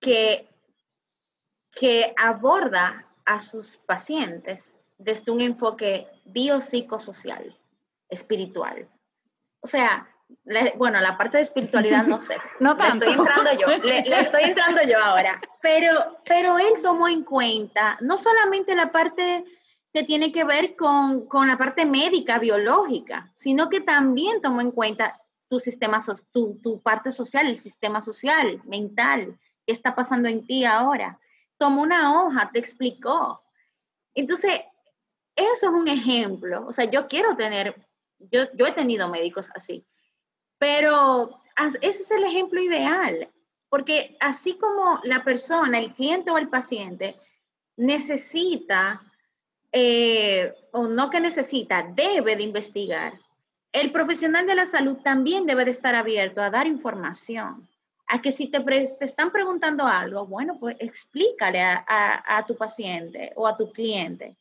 que 0.01 0.49
que 1.75 2.15
aborda 2.17 3.07
a 3.25 3.41
sus 3.41 3.77
pacientes 3.79 4.75
desde 4.99 5.33
un 5.33 5.41
enfoque 5.41 6.07
biopsicosocial, 6.25 7.57
espiritual. 8.09 8.89
O 9.61 9.67
sea, 9.67 10.09
bueno, 10.77 11.01
la 11.01 11.17
parte 11.19 11.39
de 11.39 11.43
espiritualidad 11.43 12.05
no 12.07 12.21
sé. 12.21 12.37
no 12.61 12.77
tanto. 12.77 13.05
Le 13.05 13.11
estoy 13.11 13.25
entrando 13.25 13.61
yo, 13.61 13.67
le, 13.79 13.99
estoy 13.99 14.43
entrando 14.45 14.83
yo 14.83 14.99
ahora. 14.99 15.41
Pero, 15.61 16.19
pero 16.25 16.59
él 16.59 16.75
tomó 16.83 17.09
en 17.09 17.25
cuenta 17.25 17.99
no 18.01 18.17
solamente 18.17 18.75
la 18.77 18.93
parte 18.93 19.45
que 19.93 20.03
tiene 20.03 20.33
que 20.33 20.45
ver 20.45 20.77
con, 20.77 21.27
con 21.27 21.49
la 21.49 21.57
parte 21.57 21.87
médica, 21.87 22.39
biológica, 22.39 23.31
sino 23.35 23.69
que 23.69 23.81
también 23.81 24.41
tomó 24.41 24.61
en 24.61 24.73
cuenta 24.73 25.21
tu 25.49 25.59
sistema, 25.59 25.99
tu, 26.33 26.59
tu 26.63 26.81
parte 26.81 27.13
social, 27.13 27.47
el 27.47 27.59
sistema 27.59 28.01
social, 28.01 28.63
mental, 28.65 29.39
qué 29.67 29.73
está 29.73 29.95
pasando 29.95 30.29
en 30.29 30.47
ti 30.47 30.65
ahora 30.65 31.19
tomó 31.59 31.83
una 31.83 32.25
hoja, 32.25 32.51
te 32.53 32.59
explicó. 32.59 33.43
Entonces, 34.15 34.61
eso 35.37 35.67
es 35.67 35.73
un 35.73 35.89
ejemplo. 35.89 36.67
O 36.67 36.73
sea, 36.73 36.85
yo 36.85 37.09
quiero 37.09 37.37
tener, 37.37 37.75
yo, 38.19 38.53
yo 38.55 38.67
he 38.67 38.73
tenido 38.73 39.09
médicos 39.09 39.51
así, 39.55 39.85
pero 40.59 41.41
ese 41.81 42.03
es 42.03 42.11
el 42.11 42.25
ejemplo 42.25 42.61
ideal, 42.61 43.31
porque 43.69 44.17
así 44.21 44.57
como 44.59 45.01
la 45.05 45.25
persona, 45.25 45.79
el 45.79 45.93
cliente 45.93 46.31
o 46.31 46.39
el 46.39 46.49
paciente 46.49 47.17
necesita, 47.77 49.03
eh, 49.73 50.55
o 50.73 50.87
no 50.87 51.11
que 51.11 51.21
necesita, 51.21 51.83
debe 51.83 52.37
de 52.37 52.45
investigar, 52.45 53.15
el 53.75 53.91
profesional 53.91 54.47
de 54.47 54.55
la 54.55 54.67
salud 54.67 54.99
también 55.03 55.47
debe 55.47 55.65
de 55.65 55.73
estar 55.73 55.97
abierto 55.97 56.41
a 56.41 56.49
dar 56.49 56.69
información 56.69 57.69
a 58.07 58.23
que 58.23 58.31
si 58.31 58.47
te, 58.47 58.61
te 58.61 59.05
están 59.05 59.33
preguntando 59.33 59.85
algo, 59.85 60.27
bueno, 60.27 60.57
pues 60.61 60.77
explícale 60.79 61.61
a, 61.61 62.45
tu 62.47 62.57
paciente 62.57 63.33
o 63.35 63.49
a 63.49 63.57
tu 63.57 63.73
cliente 63.73 64.37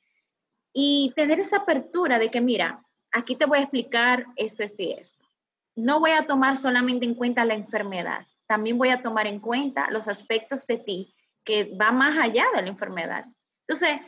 y 0.71 1.11
tener 1.15 1.39
esa 1.39 1.57
apertura 1.57 2.19
de 2.19 2.29
que, 2.29 2.41
mira, 2.41 2.83
aquí 3.11 3.35
te 3.35 3.45
voy 3.45 3.57
a 3.57 3.61
explicar 3.61 4.27
esto, 4.35 4.61
esto 4.61 4.83
y 4.83 4.91
esto. 4.91 5.17
No 5.75 5.99
voy 5.99 6.11
a 6.11 6.27
tomar 6.27 6.55
solamente 6.55 7.05
en 7.05 7.15
cuenta 7.15 7.43
la 7.43 7.55
enfermedad, 7.55 8.27
también 8.45 8.77
voy 8.77 8.89
a 8.89 9.01
tomar 9.01 9.25
en 9.25 9.39
cuenta 9.39 9.89
los 9.89 10.07
aspectos 10.07 10.67
de 10.67 10.77
ti 10.77 11.15
que 11.43 11.75
va 11.75 11.91
más 11.91 12.19
allá 12.19 12.45
de 12.55 12.61
la 12.61 12.67
enfermedad. 12.67 13.25
Entonces, 13.67 13.99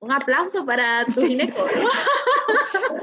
un 0.00 0.12
aplauso 0.12 0.64
para 0.64 1.04
tu 1.06 1.20
ginecólogo. 1.20 1.88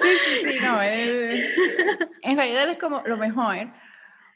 Sí, 0.01 0.09
sí, 0.09 0.49
sí, 0.49 0.57
no, 0.61 0.81
en 2.21 2.37
realidad 2.37 2.69
es 2.69 2.77
como 2.77 3.01
lo 3.05 3.17
mejor, 3.17 3.71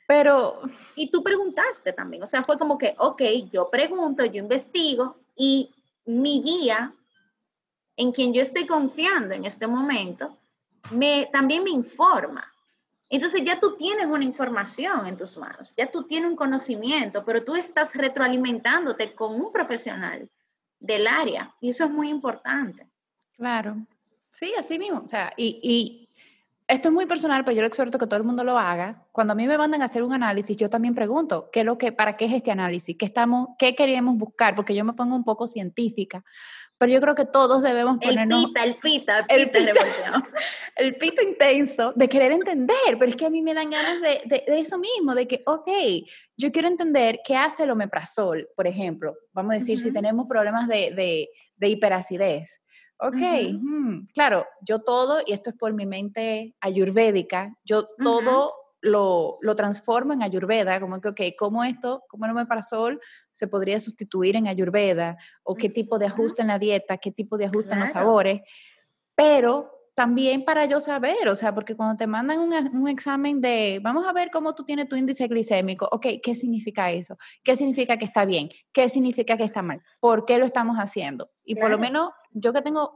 pero... 0.08 0.62
Y 0.96 1.10
tú 1.10 1.24
preguntaste 1.24 1.94
también, 1.94 2.24
o 2.24 2.28
sea, 2.28 2.44
fue 2.44 2.58
como 2.58 2.78
que, 2.78 2.96
ok, 2.98 3.22
yo 3.52 3.70
pregunto, 3.70 4.26
yo 4.26 4.40
investigo 4.40 5.18
y 5.36 5.74
mi 6.06 6.42
guía, 6.42 6.94
en 7.98 8.12
quien 8.12 8.34
yo 8.34 8.42
estoy 8.42 8.68
confiando 8.68 9.34
en 9.34 9.46
este 9.46 9.68
momento, 9.68 10.38
me, 10.92 11.30
también 11.32 11.64
me 11.64 11.72
informa. 11.72 12.52
Entonces 13.10 13.44
ya 13.44 13.60
tú 13.60 13.76
tienes 13.76 14.06
una 14.06 14.24
información 14.24 15.08
en 15.08 15.18
tus 15.18 15.38
manos, 15.38 15.74
ya 15.76 15.90
tú 15.90 16.04
tienes 16.04 16.30
un 16.30 16.36
conocimiento, 16.36 17.24
pero 17.26 17.44
tú 17.44 17.56
estás 17.56 17.96
retroalimentándote 17.96 19.14
con 19.16 19.34
un 19.34 19.52
profesional 19.52 20.30
del 20.80 21.08
área 21.08 21.54
y 21.60 21.70
eso 21.70 21.86
es 21.86 21.92
muy 21.92 22.10
importante. 22.10 22.88
Claro, 23.36 23.78
sí, 24.30 24.54
así 24.58 24.80
mismo. 24.80 25.00
O 25.00 25.08
sea, 25.08 25.34
y, 25.38 25.60
y 25.62 26.10
esto 26.70 26.90
es 26.90 26.94
muy 26.94 27.08
personal, 27.08 27.44
pero 27.44 27.56
yo 27.56 27.62
le 27.62 27.68
exhorto 27.68 27.98
que 27.98 28.06
todo 28.06 28.18
el 28.18 28.24
mundo 28.24 28.44
lo 28.44 28.56
haga. 28.56 29.04
Cuando 29.12 29.34
a 29.34 29.36
mí 29.36 29.48
me 29.48 29.58
mandan 29.58 29.82
a 29.82 29.86
hacer 29.86 30.04
un 30.04 30.14
análisis, 30.14 30.56
yo 30.56 30.70
también 30.70 30.94
pregunto, 30.94 31.50
¿qué 31.52 31.64
lo 31.64 31.80
que, 31.80 31.92
¿para 31.92 32.16
qué 32.16 32.26
es 32.26 32.34
este 32.34 32.52
análisis? 32.52 32.96
¿Qué, 32.96 33.06
estamos, 33.06 33.50
¿Qué 33.58 33.74
queremos 33.74 34.16
buscar? 34.18 34.56
Porque 34.56 34.76
yo 34.76 34.86
me 34.86 34.94
pongo 34.94 35.16
un 35.16 35.24
poco 35.24 35.48
científica. 35.48 36.24
Pero 36.80 36.94
yo 36.94 37.02
creo 37.02 37.14
que 37.14 37.26
todos 37.26 37.62
debemos 37.62 37.98
ponernos... 38.00 38.46
El 38.46 38.48
pita, 38.48 38.64
el 38.64 38.76
pita, 38.76 39.26
el 39.28 39.52
pita, 39.52 39.74
el 40.78 40.96
pita, 40.96 41.22
intenso 41.22 41.92
de 41.94 42.08
querer 42.08 42.32
entender, 42.32 42.98
pero 42.98 43.12
es 43.12 43.18
que 43.18 43.26
a 43.26 43.30
mí 43.30 43.42
me 43.42 43.54
dan 43.54 43.70
ganas 43.70 44.02
de, 44.02 44.22
de, 44.26 44.60
eso 44.60 44.80
mismo, 44.80 45.14
de 45.14 45.28
que, 45.28 45.44
ok, 45.46 45.70
yo 46.38 46.52
quiero 46.54 46.70
entender 46.70 47.20
qué 47.26 47.36
hace 47.36 47.64
el 47.64 47.72
omeprazol, 47.72 48.48
por 48.56 48.66
ejemplo, 48.66 49.14
vamos 49.34 49.52
a 49.52 49.56
decir, 49.56 49.78
si 49.78 49.92
tenemos 49.92 50.26
problemas 50.28 50.70
de, 50.70 51.28
de 51.58 51.68
hiperacidez. 51.68 52.62
Ok, 53.02 53.16
mm, 53.16 54.08
claro, 54.14 54.46
yo 54.62 54.80
todo, 54.80 55.20
y 55.26 55.34
esto 55.34 55.50
es 55.50 55.56
por 55.56 55.74
mi 55.74 55.86
mente 55.86 56.56
ayurvédica, 56.60 57.56
yo 57.64 57.88
todo 58.04 58.54
lo, 58.82 59.38
lo, 59.42 59.56
transformo 59.56 60.14
en 60.14 60.24
ayurveda, 60.24 60.80
como 60.80 61.02
que, 61.02 61.10
ok, 61.10 61.22
¿cómo 61.38 61.64
esto, 61.64 62.04
cómo 62.08 62.26
el 62.26 62.32
omeprazol 62.32 63.00
se 63.32 63.48
podría 63.48 63.80
sustituir 63.80 64.36
en 64.36 64.48
ayurveda? 64.48 65.18
¿O 65.44 65.56
qué 65.56 65.70
tipo 65.70 66.00
de 66.00 66.06
ajuste 66.06 66.42
en 66.42 66.48
la 66.48 66.60
dieta? 66.60 66.98
¿Qué 66.98 67.12
tipo 67.12 67.38
de 67.38 67.46
ajuste 67.46 67.74
en 67.74 67.82
los 67.82 67.90
sabores? 67.90 68.42
Pero 69.16 69.80
también 70.00 70.46
para 70.46 70.64
yo 70.64 70.80
saber, 70.80 71.28
o 71.28 71.36
sea, 71.36 71.54
porque 71.54 71.76
cuando 71.76 71.98
te 71.98 72.08
mandan 72.08 72.40
un, 72.40 72.54
un, 72.54 72.88
examen 72.88 73.42
de, 73.42 73.82
vamos 73.84 74.08
a 74.08 74.14
ver 74.14 74.32
cómo 74.32 74.56
tú 74.56 74.64
tienes 74.64 74.88
tu 74.88 74.96
índice 74.96 75.28
glicémico, 75.28 75.90
ok, 75.92 76.06
¿qué 76.24 76.36
significa 76.36 76.90
eso? 76.90 77.18
¿Qué 77.44 77.58
significa 77.58 77.98
que 77.98 78.06
está 78.06 78.24
bien? 78.24 78.48
¿Qué 78.72 78.88
significa 78.88 79.36
que 79.36 79.44
está 79.44 79.62
mal? 79.62 79.82
¿Por 80.00 80.24
qué 80.24 80.38
lo 80.38 80.46
estamos 80.46 80.78
haciendo? 80.78 81.32
Y 81.44 81.56
por 81.56 81.70
lo 81.70 81.78
menos 81.78 82.12
yo 82.32 82.54
que 82.54 82.62
tengo 82.62 82.96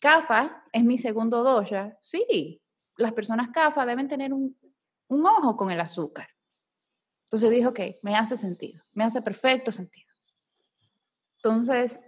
CAFA, 0.00 0.62
es 0.72 0.84
mi 0.84 0.98
segundo 0.98 1.42
doya, 1.42 1.96
sí, 2.00 2.62
las 2.96 3.12
personas 3.12 3.48
CAFA 3.50 3.84
deben 3.84 4.06
tener 4.06 4.32
un, 4.32 4.56
un 5.10 5.26
ojo 5.26 5.56
con 5.56 5.70
el 5.70 5.80
azúcar. 5.80 6.28
Entonces 7.24 7.50
dije, 7.50 7.66
ok, 7.66 7.80
me 8.02 8.16
hace 8.16 8.36
sentido, 8.36 8.82
me 8.94 9.04
hace 9.04 9.20
perfecto 9.20 9.70
sentido. 9.70 10.10
Entonces... 11.36 12.00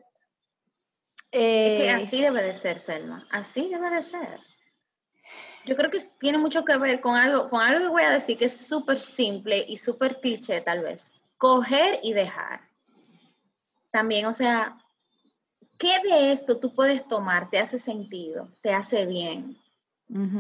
Eh, 1.33 1.91
así 1.91 2.21
debe 2.21 2.43
de 2.43 2.55
ser, 2.55 2.81
Selma, 2.81 3.27
así 3.31 3.69
debe 3.69 3.91
de 3.91 4.03
ser. 4.03 4.41
Yo 5.65 5.77
creo 5.77 5.91
que 5.91 6.01
tiene 6.21 6.38
mucho 6.38 6.65
que 6.65 6.77
ver 6.77 7.01
con 7.01 7.17
algo, 7.17 7.49
con 7.49 7.61
algo 7.61 7.81
que 7.81 7.91
voy 7.91 8.03
a 8.03 8.11
decir 8.11 8.37
que 8.37 8.47
es 8.47 8.67
súper 8.67 9.01
simple 9.01 9.65
y 9.67 9.79
súper 9.79 10.21
cliché 10.21 10.61
tal 10.61 10.83
vez. 10.83 11.12
Coger 11.38 12.01
y 12.03 12.12
dejar. 12.12 12.61
También, 13.91 14.27
o 14.27 14.33
sea, 14.33 14.77
¿qué 15.79 16.01
de 16.03 16.33
esto 16.33 16.59
tú 16.59 16.75
puedes 16.75 17.07
tomar? 17.09 17.49
¿Te 17.51 17.59
hace 17.59 17.79
sentido? 17.79 18.49
¿Te 18.61 18.73
hace 18.73 19.07
bien? 19.07 19.57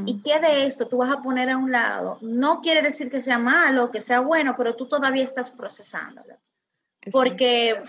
¿Y 0.04 0.20
qué 0.20 0.38
de 0.38 0.66
esto 0.66 0.86
tú 0.86 0.98
vas 0.98 1.10
a 1.10 1.22
poner 1.22 1.48
a 1.48 1.56
un 1.56 1.72
lado? 1.72 2.18
No 2.20 2.60
quiere 2.60 2.82
decir 2.82 3.10
que 3.10 3.22
sea 3.22 3.38
malo, 3.38 3.90
que 3.90 4.02
sea 4.02 4.20
bueno, 4.20 4.54
pero 4.56 4.76
tú 4.76 4.86
todavía 4.86 5.24
estás 5.24 5.50
procesándolo. 5.50 6.36
Porque 7.10 7.82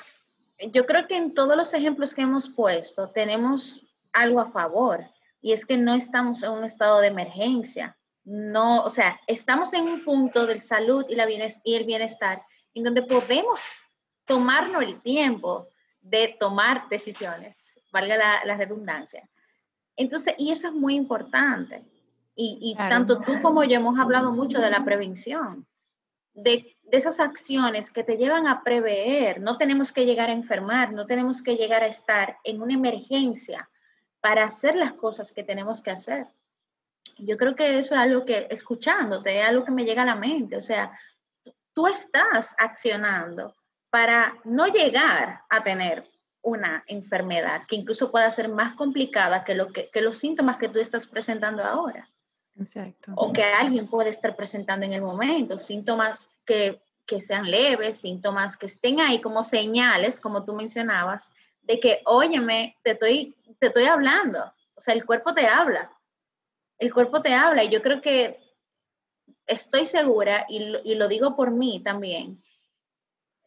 yo 0.72 0.86
creo 0.86 1.08
que 1.08 1.18
en 1.18 1.34
todos 1.34 1.58
los 1.58 1.74
ejemplos 1.74 2.16
que 2.16 2.22
hemos 2.22 2.48
puesto 2.48 3.10
tenemos 3.10 3.86
algo 4.14 4.40
a 4.40 4.50
favor 4.50 5.04
y 5.42 5.52
es 5.52 5.66
que 5.66 5.76
no 5.76 5.94
estamos 5.94 6.42
en 6.44 6.52
un 6.52 6.64
estado 6.64 7.02
de 7.02 7.08
emergencia. 7.08 7.98
No, 8.24 8.84
o 8.84 8.90
sea, 8.90 9.20
estamos 9.28 9.74
en 9.74 9.84
un 9.84 10.06
punto 10.06 10.46
del 10.46 10.62
salud 10.62 11.06
y, 11.10 11.16
la 11.16 11.28
y 11.30 11.76
el 11.76 11.84
bienestar 11.84 12.44
en 12.74 12.86
donde 12.86 13.02
podemos 13.02 13.82
tomarnos 14.24 14.84
el 14.84 15.02
tiempo 15.02 15.68
de 16.00 16.38
tomar 16.40 16.88
decisiones, 16.90 17.74
valga 17.92 18.46
la 18.46 18.56
redundancia. 18.56 19.30
Entonces, 19.96 20.36
y 20.38 20.52
eso 20.52 20.68
es 20.68 20.74
muy 20.74 20.96
importante. 20.96 21.84
Y, 22.36 22.76
tanto 22.76 23.20
tú 23.22 23.40
como 23.44 23.64
yo 23.64 23.76
hemos 23.76 24.00
hablado 24.00 24.32
mucho 24.32 24.60
de 24.60 24.72
la 24.72 24.84
prevención, 24.84 25.68
de, 26.34 26.76
de, 26.82 26.98
esas 26.98 27.20
acciones 27.20 27.92
que 27.92 28.04
te 28.04 28.18
llevan 28.18 28.48
a 28.48 28.64
prever. 28.64 29.40
No 29.40 29.58
tenemos 29.58 29.92
que 29.92 30.06
llegar 30.06 30.32
a 30.32 30.34
enfermar, 30.34 30.94
no 30.94 31.06
tenemos 31.06 31.44
que 31.44 31.56
llegar 31.56 31.84
a 31.84 31.88
estar 31.88 32.40
en 32.44 32.62
una 32.62 32.74
emergencia 32.74 33.70
para 34.20 34.46
hacer 34.46 34.76
las 34.76 34.94
cosas 34.94 35.32
que 35.32 35.44
tenemos 35.44 35.82
que 35.82 35.92
hacer. 35.92 36.26
Yo 37.20 37.38
creo 37.38 37.56
que 37.56 37.78
eso 37.78 37.94
es 37.94 38.00
algo 38.00 38.26
que, 38.26 38.48
escuchándote, 38.50 39.42
es 39.42 39.48
algo 39.48 39.64
que 39.64 39.72
me 39.72 39.86
llega 39.86 40.02
a 40.02 40.06
la 40.06 40.16
mente. 40.16 40.58
O 40.58 40.62
sea, 40.62 40.92
tú 41.74 41.88
estás 41.88 42.56
accionando 42.58 43.54
para 43.90 44.36
no 44.44 44.66
llegar 44.68 45.42
a 45.50 45.62
tener 45.62 46.10
una 46.44 46.84
enfermedad 46.88 47.64
que 47.68 47.78
incluso 47.78 48.12
pueda 48.12 48.30
ser 48.30 48.50
más 48.50 48.76
complicada 48.76 49.44
que, 49.44 49.56
lo 49.56 49.70
que, 49.72 49.90
los 50.02 50.18
síntomas 50.18 50.58
que 50.58 50.70
tú 50.70 50.80
estás 50.80 51.08
presentando 51.08 51.64
ahora. 51.64 52.10
Exacto. 52.60 53.14
O 53.16 53.34
que 53.34 53.44
alguien 53.44 53.88
puede 53.88 54.10
estar 54.10 54.36
presentando 54.36 54.86
en 54.86 54.94
el 54.94 55.02
momento, 55.02 55.58
síntomas 55.58 56.30
que, 56.46 56.82
que 57.06 57.22
sean 57.22 57.50
leves, 57.50 58.02
síntomas 58.02 58.58
que 58.58 58.68
estén 58.68 59.00
ahí 59.00 59.22
como 59.22 59.42
señales, 59.42 60.20
como 60.20 60.44
tú 60.44 60.54
mencionabas, 60.54 61.32
de 61.62 61.80
que, 61.80 62.02
óyeme, 62.06 62.78
te 62.84 62.92
estoy, 62.92 63.36
te 63.60 63.68
estoy 63.68 63.86
hablando. 63.86 64.54
O 64.76 64.82
sea, 64.82 64.94
el 64.94 65.06
cuerpo 65.06 65.34
te 65.34 65.48
habla. 65.48 65.92
El 66.78 66.94
cuerpo 66.94 67.22
te 67.22 67.34
habla 67.34 67.64
y 67.64 67.70
yo 67.70 67.82
creo 67.82 68.02
que 68.02 68.38
estoy 69.48 69.86
segura, 69.86 70.46
y 70.50 70.58
y 70.84 70.96
lo 70.96 71.08
digo 71.08 71.38
por 71.38 71.52
mí 71.52 71.82
también, 71.82 72.44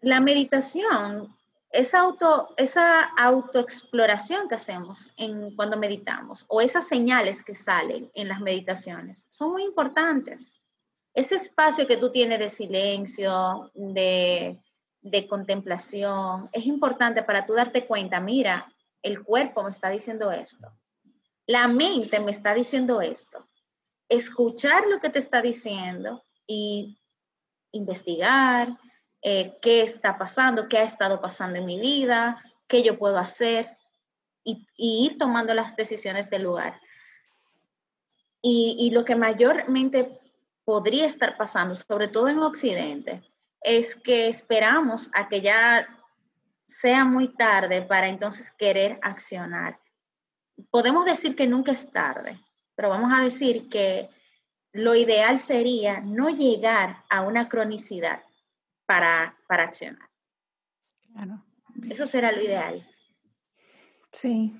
la 0.00 0.20
meditación 0.20 1.35
esa, 1.76 2.00
auto, 2.00 2.54
esa 2.56 3.02
autoexploración 3.02 4.48
que 4.48 4.54
hacemos 4.54 5.12
en, 5.16 5.54
cuando 5.54 5.76
meditamos 5.76 6.44
o 6.48 6.60
esas 6.60 6.88
señales 6.88 7.42
que 7.42 7.54
salen 7.54 8.10
en 8.14 8.28
las 8.28 8.40
meditaciones 8.40 9.26
son 9.28 9.52
muy 9.52 9.64
importantes. 9.64 10.60
Ese 11.14 11.36
espacio 11.36 11.86
que 11.86 11.96
tú 11.96 12.10
tienes 12.10 12.38
de 12.38 12.50
silencio, 12.50 13.70
de, 13.74 14.58
de 15.00 15.28
contemplación, 15.28 16.48
es 16.52 16.66
importante 16.66 17.22
para 17.22 17.46
tú 17.46 17.54
darte 17.54 17.86
cuenta, 17.86 18.20
mira, 18.20 18.72
el 19.02 19.22
cuerpo 19.22 19.62
me 19.62 19.70
está 19.70 19.88
diciendo 19.88 20.30
esto, 20.32 20.72
la 21.46 21.68
mente 21.68 22.20
me 22.20 22.32
está 22.32 22.54
diciendo 22.54 23.00
esto. 23.00 23.46
Escuchar 24.08 24.86
lo 24.86 25.00
que 25.00 25.10
te 25.10 25.18
está 25.18 25.42
diciendo 25.42 26.24
y 26.46 26.98
investigar, 27.72 28.76
eh, 29.28 29.58
qué 29.60 29.82
está 29.82 30.16
pasando, 30.16 30.68
qué 30.68 30.78
ha 30.78 30.84
estado 30.84 31.20
pasando 31.20 31.58
en 31.58 31.66
mi 31.66 31.80
vida, 31.80 32.40
qué 32.68 32.84
yo 32.84 32.96
puedo 32.96 33.18
hacer 33.18 33.68
y, 34.44 34.64
ir 34.76 35.18
tomando 35.18 35.52
las 35.52 35.74
decisiones 35.74 36.30
del 36.30 36.44
lugar. 36.44 36.80
Y, 38.40 38.76
y, 38.78 38.90
lo 38.90 39.04
que 39.04 39.16
mayormente 39.16 40.20
podría 40.64 41.06
estar 41.06 41.36
pasando, 41.36 41.74
sobre 41.74 42.06
todo 42.06 42.28
en 42.28 42.38
Occidente, 42.38 43.24
es 43.62 43.96
que 43.96 44.28
esperamos 44.28 45.10
a 45.12 45.28
que 45.28 45.40
ya 45.40 45.88
sea 46.68 47.04
muy 47.04 47.26
tarde 47.26 47.82
para 47.82 48.06
entonces 48.06 48.52
querer 48.52 48.96
accionar. 49.02 49.80
Podemos 50.70 51.04
decir 51.04 51.34
que 51.34 51.48
nunca 51.48 51.72
es 51.72 51.90
tarde, 51.90 52.38
pero 52.76 52.90
vamos 52.90 53.10
a 53.12 53.24
decir 53.24 53.68
que 53.68 54.08
lo 54.70 54.94
ideal 54.94 55.40
sería 55.40 55.98
no 55.98 56.28
llegar 56.28 57.02
a 57.10 57.22
una 57.22 57.48
cronicidad 57.48 58.22
para, 58.86 59.36
para 59.48 59.64
accionar. 59.64 60.08
Claro. 61.12 61.44
Eso 61.90 62.06
será 62.06 62.32
lo 62.32 62.42
ideal. 62.42 62.88
Sí, 64.12 64.54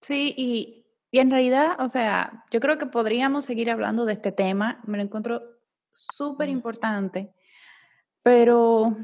sí, 0.00 0.34
y, 0.36 0.86
y, 1.12 1.18
en 1.18 1.30
realidad, 1.30 1.76
o 1.78 1.88
sea, 1.88 2.44
yo 2.50 2.60
creo 2.60 2.78
que 2.78 2.86
podríamos 2.86 3.44
seguir 3.44 3.70
hablando 3.70 4.06
de 4.06 4.14
este 4.14 4.32
tema, 4.32 4.80
me 4.86 4.96
lo 4.96 5.04
encuentro 5.04 5.42
súper 5.94 6.48
importante, 6.48 7.32
pero 8.22 8.96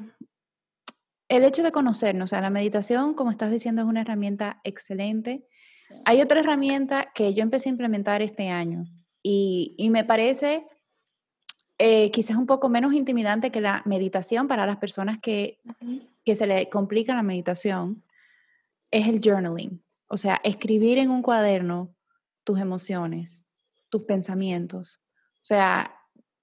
el 1.28 1.44
hecho 1.44 1.62
de 1.62 1.72
conocernos, 1.72 2.28
o 2.28 2.30
sea, 2.30 2.40
la 2.40 2.50
meditación, 2.50 3.14
como 3.14 3.30
estás 3.30 3.50
diciendo, 3.50 3.82
es 3.82 3.88
una 3.88 4.00
herramienta 4.00 4.60
excelente. 4.64 5.46
Hay 6.04 6.20
otra 6.22 6.40
herramienta 6.40 7.12
que 7.14 7.34
yo 7.34 7.42
empecé 7.42 7.68
a 7.68 7.72
implementar 7.72 8.22
este 8.22 8.48
año 8.48 8.84
y, 9.22 9.74
y 9.78 9.90
me 9.90 10.04
parece 10.04 10.66
eh, 11.78 12.10
quizás 12.10 12.36
un 12.36 12.46
poco 12.46 12.68
menos 12.68 12.94
intimidante 12.94 13.50
que 13.50 13.60
la 13.60 13.82
meditación 13.84 14.48
para 14.48 14.66
las 14.66 14.78
personas 14.78 15.18
que, 15.18 15.58
que 16.24 16.34
se 16.34 16.46
le 16.46 16.68
complica 16.68 17.14
la 17.14 17.22
meditación, 17.22 18.02
es 18.90 19.06
el 19.08 19.20
journaling. 19.22 19.82
O 20.08 20.16
sea, 20.16 20.40
escribir 20.44 20.98
en 20.98 21.10
un 21.10 21.22
cuaderno 21.22 21.94
tus 22.44 22.60
emociones, 22.60 23.44
tus 23.88 24.02
pensamientos. 24.02 25.00
O 25.34 25.44
sea, 25.46 25.96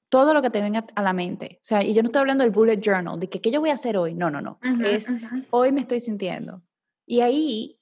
todo 0.10 0.34
lo 0.34 0.42
que 0.42 0.50
te 0.50 0.62
venga 0.62 0.86
a 0.94 1.02
la 1.02 1.14
mente. 1.14 1.58
O 1.62 1.66
sea, 1.66 1.84
y 1.84 1.94
yo 1.94 2.04
no 2.04 2.08
estoy 2.08 2.20
hablando 2.20 2.44
del 2.44 2.52
bullet 2.52 2.80
journal, 2.80 3.20
de 3.20 3.30
que 3.30 3.42
qué 3.42 3.50
yo 3.50 3.60
voy 3.62 3.72
a 3.72 3.74
hacer 3.74 3.98
hoy. 3.98 4.14
No, 4.14 4.30
no, 4.30 4.42
no. 4.42 4.60
es 4.86 5.08
hoy 5.50 5.72
me 5.72 5.82
estoy 5.82 6.00
sintiendo. 6.00 6.62
Y 7.06 7.22
ahí 7.22 7.80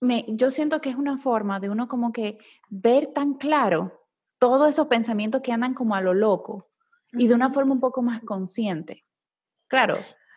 me, 0.00 0.24
yo 0.28 0.50
siento 0.50 0.80
que 0.80 0.90
es 0.90 0.96
una 0.96 1.16
forma 1.18 1.60
de 1.60 1.70
uno 1.70 1.86
como 1.86 2.12
que 2.12 2.38
ver 2.68 3.12
tan 3.14 3.34
claro 3.34 4.03
todos 4.38 4.68
esos 4.68 4.86
pensamientos 4.86 5.42
que 5.42 5.52
andan 5.52 5.74
como 5.74 5.94
a 5.94 6.00
lo 6.00 6.14
loco 6.14 6.70
y 7.12 7.28
de 7.28 7.34
una 7.34 7.50
forma 7.50 7.72
un 7.72 7.80
poco 7.80 8.02
más 8.02 8.22
consciente. 8.22 9.04
Claro, 9.68 9.96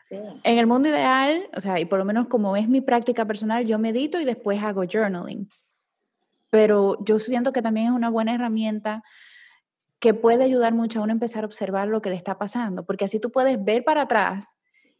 en 0.10 0.57
el 0.57 0.67
mundo 0.67 0.88
ideal, 0.88 1.49
o 1.55 1.62
sea, 1.62 1.79
y 1.79 1.86
por 1.86 1.99
lo 1.99 2.05
menos 2.05 2.27
como 2.27 2.55
es 2.55 2.69
mi 2.69 2.81
práctica 2.81 3.25
personal, 3.25 3.65
yo 3.65 3.77
medito 3.77 4.19
y 4.19 4.25
después 4.25 4.63
hago 4.63 4.83
journaling. 4.89 5.49
Pero 6.49 7.03
yo 7.03 7.19
siento 7.19 7.51
que 7.51 7.62
también 7.62 7.88
es 7.88 7.91
una 7.91 8.10
buena 8.10 8.33
herramienta 8.33 9.03
que 9.99 10.13
puede 10.13 10.43
ayudar 10.43 10.73
mucho 10.73 10.99
a 10.99 11.03
uno 11.03 11.12
a 11.12 11.15
empezar 11.15 11.43
a 11.43 11.47
observar 11.47 11.88
lo 11.88 12.01
que 12.01 12.10
le 12.10 12.15
está 12.15 12.38
pasando, 12.38 12.86
porque 12.86 13.05
así 13.05 13.19
tú 13.19 13.31
puedes 13.31 13.62
ver 13.63 13.83
para 13.83 14.03
atrás 14.03 14.55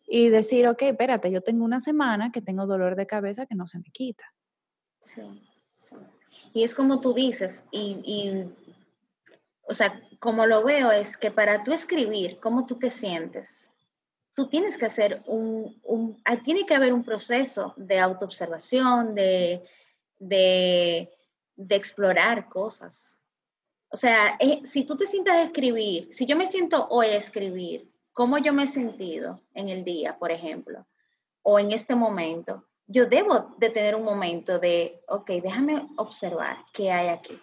y 0.05 0.29
decir, 0.29 0.67
ok, 0.67 0.81
espérate, 0.83 1.31
yo 1.31 1.41
tengo 1.41 1.63
una 1.63 1.79
semana 1.79 2.31
que 2.31 2.41
tengo 2.41 2.65
dolor 2.65 2.95
de 2.95 3.05
cabeza 3.05 3.45
que 3.45 3.55
no 3.55 3.67
se 3.67 3.77
me 3.79 3.89
quita. 3.91 4.25
Sí, 4.99 5.21
Y 6.53 6.63
es 6.63 6.73
como 6.75 6.99
tú 6.99 7.13
dices, 7.13 7.65
y, 7.71 8.01
y, 8.03 8.66
o 9.67 9.73
sea, 9.73 10.01
como 10.19 10.45
lo 10.45 10.63
veo 10.63 10.91
es 10.91 11.17
que 11.17 11.32
para 11.32 11.63
tú 11.63 11.73
escribir 11.73 12.39
cómo 12.39 12.65
tú 12.65 12.75
te 12.75 12.89
sientes, 12.89 13.71
tú 14.34 14.45
tienes 14.45 14.77
que 14.77 14.86
hacer 14.86 15.21
un, 15.25 15.80
un 15.84 16.21
ah, 16.25 16.38
tiene 16.38 16.65
que 16.65 16.75
haber 16.75 16.93
un 16.93 17.03
proceso 17.03 17.73
de 17.75 17.99
autoobservación, 17.99 19.13
de, 19.15 19.63
de, 20.19 21.12
de 21.56 21.75
explorar 21.75 22.47
cosas. 22.47 23.19
O 23.89 23.97
sea, 23.97 24.38
eh, 24.39 24.62
si 24.63 24.84
tú 24.84 24.95
te 24.95 25.06
sientas 25.06 25.45
escribir, 25.45 26.08
si 26.12 26.25
yo 26.25 26.36
me 26.36 26.45
siento 26.45 26.88
hoy 26.89 27.08
escribir, 27.08 27.89
cómo 28.13 28.38
yo 28.38 28.53
me 28.53 28.63
he 28.63 28.67
sentido 28.67 29.41
en 29.53 29.69
el 29.69 29.84
día, 29.84 30.17
por 30.17 30.32
ejemplo, 30.32 30.86
o 31.43 31.60
en 31.60 31.71
este 31.71 31.95
momento, 31.95 32.65
yo 32.88 33.06
debo 33.06 33.56
de 33.58 33.69
tener 33.69 33.95
un 33.95 34.03
momento 34.03 34.60
de, 34.60 35.01
ok, 35.08 35.30
déjame 35.41 35.88
observar 35.97 36.58
qué 36.73 36.91
hay 36.91 37.10
aquí. 37.10 37.39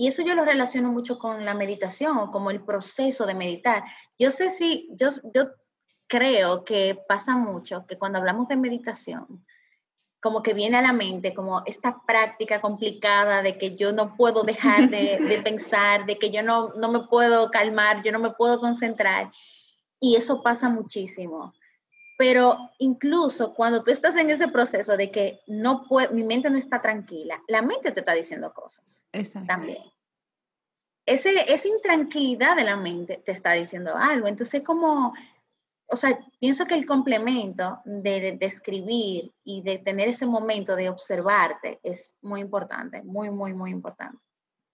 Y 0.00 0.06
eso 0.06 0.22
yo 0.22 0.34
lo 0.34 0.46
relaciono 0.46 0.90
mucho 0.90 1.18
con 1.18 1.44
la 1.44 1.52
meditación, 1.52 2.30
como 2.30 2.50
el 2.50 2.62
proceso 2.62 3.26
de 3.26 3.34
meditar. 3.34 3.84
Yo 4.18 4.30
sé 4.30 4.48
si, 4.48 4.88
yo, 4.92 5.10
yo 5.34 5.50
creo 6.06 6.64
que 6.64 6.98
pasa 7.06 7.36
mucho 7.36 7.84
que 7.86 7.98
cuando 7.98 8.18
hablamos 8.18 8.48
de 8.48 8.56
meditación, 8.56 9.44
como 10.18 10.42
que 10.42 10.54
viene 10.54 10.78
a 10.78 10.82
la 10.82 10.94
mente 10.94 11.34
como 11.34 11.62
esta 11.66 12.00
práctica 12.06 12.62
complicada 12.62 13.42
de 13.42 13.58
que 13.58 13.76
yo 13.76 13.92
no 13.92 14.16
puedo 14.16 14.42
dejar 14.42 14.88
de, 14.88 15.18
de 15.18 15.42
pensar, 15.44 16.06
de 16.06 16.18
que 16.18 16.30
yo 16.30 16.42
no, 16.42 16.72
no 16.76 16.90
me 16.90 17.00
puedo 17.00 17.50
calmar, 17.50 18.02
yo 18.02 18.10
no 18.10 18.20
me 18.20 18.30
puedo 18.30 18.58
concentrar. 18.58 19.30
Y 20.00 20.16
eso 20.16 20.42
pasa 20.42 20.70
muchísimo. 20.70 21.52
Pero 22.20 22.70
incluso 22.76 23.54
cuando 23.54 23.82
tú 23.82 23.90
estás 23.90 24.14
en 24.16 24.28
ese 24.28 24.48
proceso 24.48 24.94
de 24.94 25.10
que 25.10 25.40
no 25.46 25.84
puedo, 25.88 26.12
mi 26.12 26.22
mente 26.22 26.50
no 26.50 26.58
está 26.58 26.82
tranquila, 26.82 27.42
la 27.48 27.62
mente 27.62 27.92
te 27.92 28.00
está 28.00 28.12
diciendo 28.12 28.52
cosas 28.52 29.06
Exacto. 29.10 29.46
también. 29.46 29.82
Ese, 31.06 31.30
esa 31.50 31.66
intranquilidad 31.66 32.56
de 32.56 32.64
la 32.64 32.76
mente 32.76 33.22
te 33.24 33.32
está 33.32 33.54
diciendo 33.54 33.96
algo. 33.96 34.28
Entonces, 34.28 34.62
como, 34.62 35.14
o 35.86 35.96
sea, 35.96 36.20
pienso 36.38 36.66
que 36.66 36.74
el 36.74 36.84
complemento 36.84 37.80
de, 37.86 38.36
de, 38.38 38.46
escribir 38.46 39.32
y 39.42 39.62
de 39.62 39.78
tener 39.78 40.08
ese 40.08 40.26
momento 40.26 40.76
de 40.76 40.90
observarte 40.90 41.80
es 41.82 42.14
muy 42.20 42.42
importante, 42.42 43.02
muy, 43.02 43.30
muy, 43.30 43.54
muy 43.54 43.70
importante. 43.70 44.22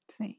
Sí. 0.09 0.37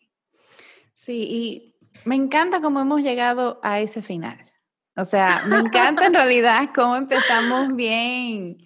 Sí, 0.93 1.23
y 1.23 1.75
me 2.03 2.15
encanta 2.15 2.59
cómo 2.59 2.81
hemos 2.81 2.99
llegado 2.99 3.61
a 3.63 3.79
ese 3.79 4.01
final. 4.01 4.51
O 4.97 5.05
sea, 5.05 5.43
me 5.45 5.59
encanta 5.59 6.07
en 6.07 6.13
realidad 6.15 6.69
cómo 6.73 6.95
empezamos 6.95 7.75
bien, 7.75 8.57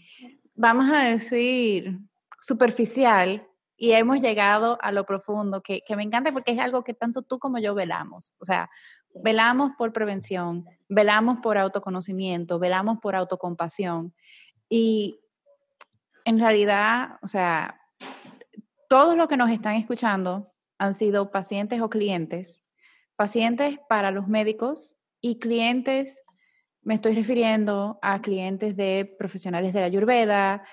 vamos 0.56 0.90
a 0.90 1.00
decir, 1.00 2.00
superficial 2.42 3.46
y 3.76 3.92
hemos 3.92 4.22
llegado 4.22 4.78
a 4.82 4.94
lo 4.94 5.06
profundo, 5.06 5.62
que, 5.62 5.82
que 5.86 5.96
me 5.98 6.04
encanta 6.04 6.32
porque 6.32 6.54
es 6.54 6.60
algo 6.60 6.86
que 6.86 6.94
tanto 6.94 7.22
tú 7.22 7.38
como 7.38 7.60
yo 7.60 7.76
velamos. 7.76 8.34
O 8.40 8.46
sea, 8.46 8.70
velamos 9.14 9.74
por 9.78 9.92
prevención, 9.92 10.66
velamos 10.88 11.40
por 11.40 11.58
autoconocimiento, 11.58 12.60
velamos 12.60 13.00
por 13.00 13.14
autocompasión. 13.16 14.14
Y 14.70 15.20
en 16.24 16.40
realidad, 16.40 17.18
o 17.22 17.28
sea, 17.28 17.78
todos 18.88 19.18
los 19.18 19.28
que 19.28 19.36
nos 19.36 19.52
están 19.52 19.76
escuchando 19.76 20.54
han 20.78 20.96
sido 20.96 21.30
pacientes 21.30 21.82
o 21.82 21.90
clientes, 21.90 22.64
pacientes 23.18 23.80
para 23.90 24.12
los 24.12 24.30
médicos, 24.30 24.98
y 25.22 25.38
clientes, 25.40 26.22
me 26.82 26.96
estoy 26.96 27.14
refiriendo 27.14 28.00
a 28.02 28.22
clientes 28.22 28.76
de 28.76 29.16
profesionales 29.18 29.72
de 29.72 29.80
la 29.80 29.86
Ayurveda. 29.86 30.64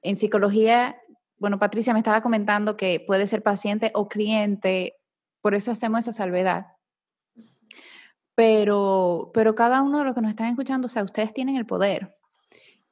En 0.00 0.16
psicología, 0.16 0.96
bueno, 1.36 1.58
Patricia 1.58 1.92
me 1.92 2.00
estaba 2.00 2.22
comentando 2.22 2.76
que 2.76 3.04
puede 3.06 3.26
ser 3.26 3.42
paciente 3.42 3.90
o 3.94 4.08
cliente, 4.08 4.96
por 5.42 5.54
eso 5.54 5.70
hacemos 5.70 6.00
esa 6.00 6.12
salvedad. 6.12 6.66
Pero, 8.34 9.30
pero 9.34 9.54
cada 9.54 9.82
uno 9.82 9.98
de 9.98 10.04
los 10.04 10.14
que 10.14 10.22
nos 10.22 10.30
están 10.30 10.48
escuchando, 10.48 10.86
o 10.86 10.88
sea, 10.88 11.04
ustedes 11.04 11.34
tienen 11.34 11.56
el 11.56 11.66
poder. 11.66 12.16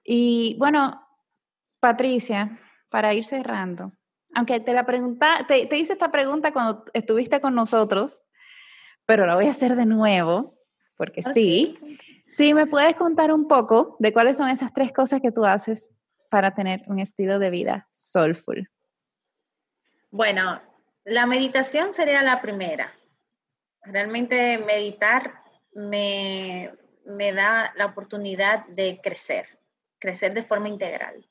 Y 0.04 0.56
bueno, 0.58 1.00
Patricia, 1.80 2.60
para 2.90 3.14
ir 3.14 3.24
cerrando, 3.24 3.92
aunque 4.34 4.60
te 4.60 4.74
la 4.74 4.84
pregunta, 4.84 5.46
te, 5.46 5.64
te 5.64 5.78
hice 5.78 5.94
esta 5.94 6.10
pregunta 6.10 6.52
cuando 6.52 6.84
estuviste 6.92 7.40
con 7.40 7.54
nosotros, 7.54 8.20
pero 9.06 9.24
la 9.24 9.36
voy 9.36 9.46
a 9.46 9.52
hacer 9.52 9.74
de 9.74 9.86
nuevo 9.86 10.57
porque 10.98 11.22
sí. 11.32 11.78
Sí, 12.26 12.52
¿me 12.52 12.66
puedes 12.66 12.94
contar 12.96 13.32
un 13.32 13.48
poco 13.48 13.96
de 14.00 14.12
cuáles 14.12 14.36
son 14.36 14.50
esas 14.50 14.74
tres 14.74 14.92
cosas 14.92 15.22
que 15.22 15.32
tú 15.32 15.46
haces 15.46 15.88
para 16.28 16.54
tener 16.54 16.82
un 16.86 16.98
estilo 16.98 17.38
de 17.38 17.48
vida 17.48 17.88
soulful? 17.90 18.70
Bueno, 20.10 20.60
la 21.04 21.24
meditación 21.24 21.94
sería 21.94 22.22
la 22.22 22.42
primera. 22.42 22.92
Realmente 23.82 24.58
meditar 24.58 25.42
me, 25.72 26.70
me 27.06 27.32
da 27.32 27.72
la 27.76 27.86
oportunidad 27.86 28.66
de 28.66 29.00
crecer, 29.02 29.58
crecer 29.98 30.34
de 30.34 30.42
forma 30.42 30.68
integral. 30.68 31.24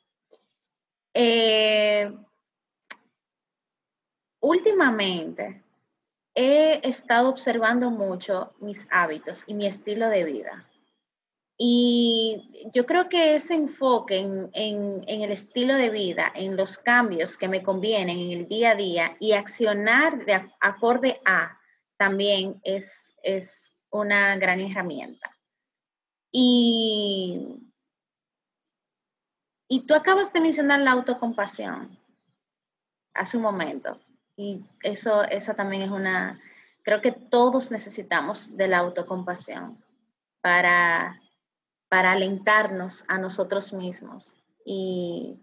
Eh, 1.14 2.12
últimamente, 4.40 5.64
he 6.40 6.88
estado 6.88 7.30
observando 7.30 7.90
mucho 7.90 8.54
mis 8.60 8.88
hábitos 8.92 9.44
y 9.48 9.56
mi 9.56 9.66
estilo 9.66 10.08
de 10.08 10.24
vida. 10.24 10.70
Y 11.58 12.70
yo 12.76 12.86
creo 12.86 13.10
que 13.10 13.34
ese 13.34 13.56
enfoque 13.56 14.20
en, 14.20 14.52
el 15.08 15.32
estilo 15.32 15.74
de 15.74 15.90
vida, 15.90 16.32
en 16.36 16.56
los 16.56 16.78
cambios 16.78 17.38
que 17.38 17.48
me 17.48 17.64
convienen 17.64 18.20
en 18.20 18.32
el 18.34 18.48
día 18.48 18.72
a 18.72 18.76
día 18.76 19.18
y 19.20 19.32
accionar 19.32 20.24
de 20.26 20.48
acorde 20.60 21.20
a, 21.26 21.60
también 21.98 22.62
es, 22.64 23.16
es 23.24 23.74
una 23.90 24.36
gran 24.36 24.62
herramienta. 24.62 25.36
Y, 26.32 27.48
y 29.68 29.88
tú 29.88 29.96
acabas 29.96 30.32
de 30.32 30.42
mencionar 30.42 30.82
la 30.82 30.92
autocompasión 30.92 31.98
hace 33.16 33.38
un 33.38 33.44
momento. 33.44 34.00
Y 34.38 34.64
eso, 34.84 35.24
esa 35.24 35.56
también 35.56 35.82
es 35.82 35.90
una, 35.90 36.40
creo 36.84 37.02
que 37.02 37.12
todos 37.12 37.72
necesitamos 37.72 38.56
de 38.56 38.68
la 38.68 38.78
autocompasión 38.78 39.84
para, 40.42 41.20
para 41.90 42.12
alentarnos 42.12 43.04
a 43.08 43.18
nosotros 43.18 43.74
mismos 43.74 44.36
y, 44.64 45.40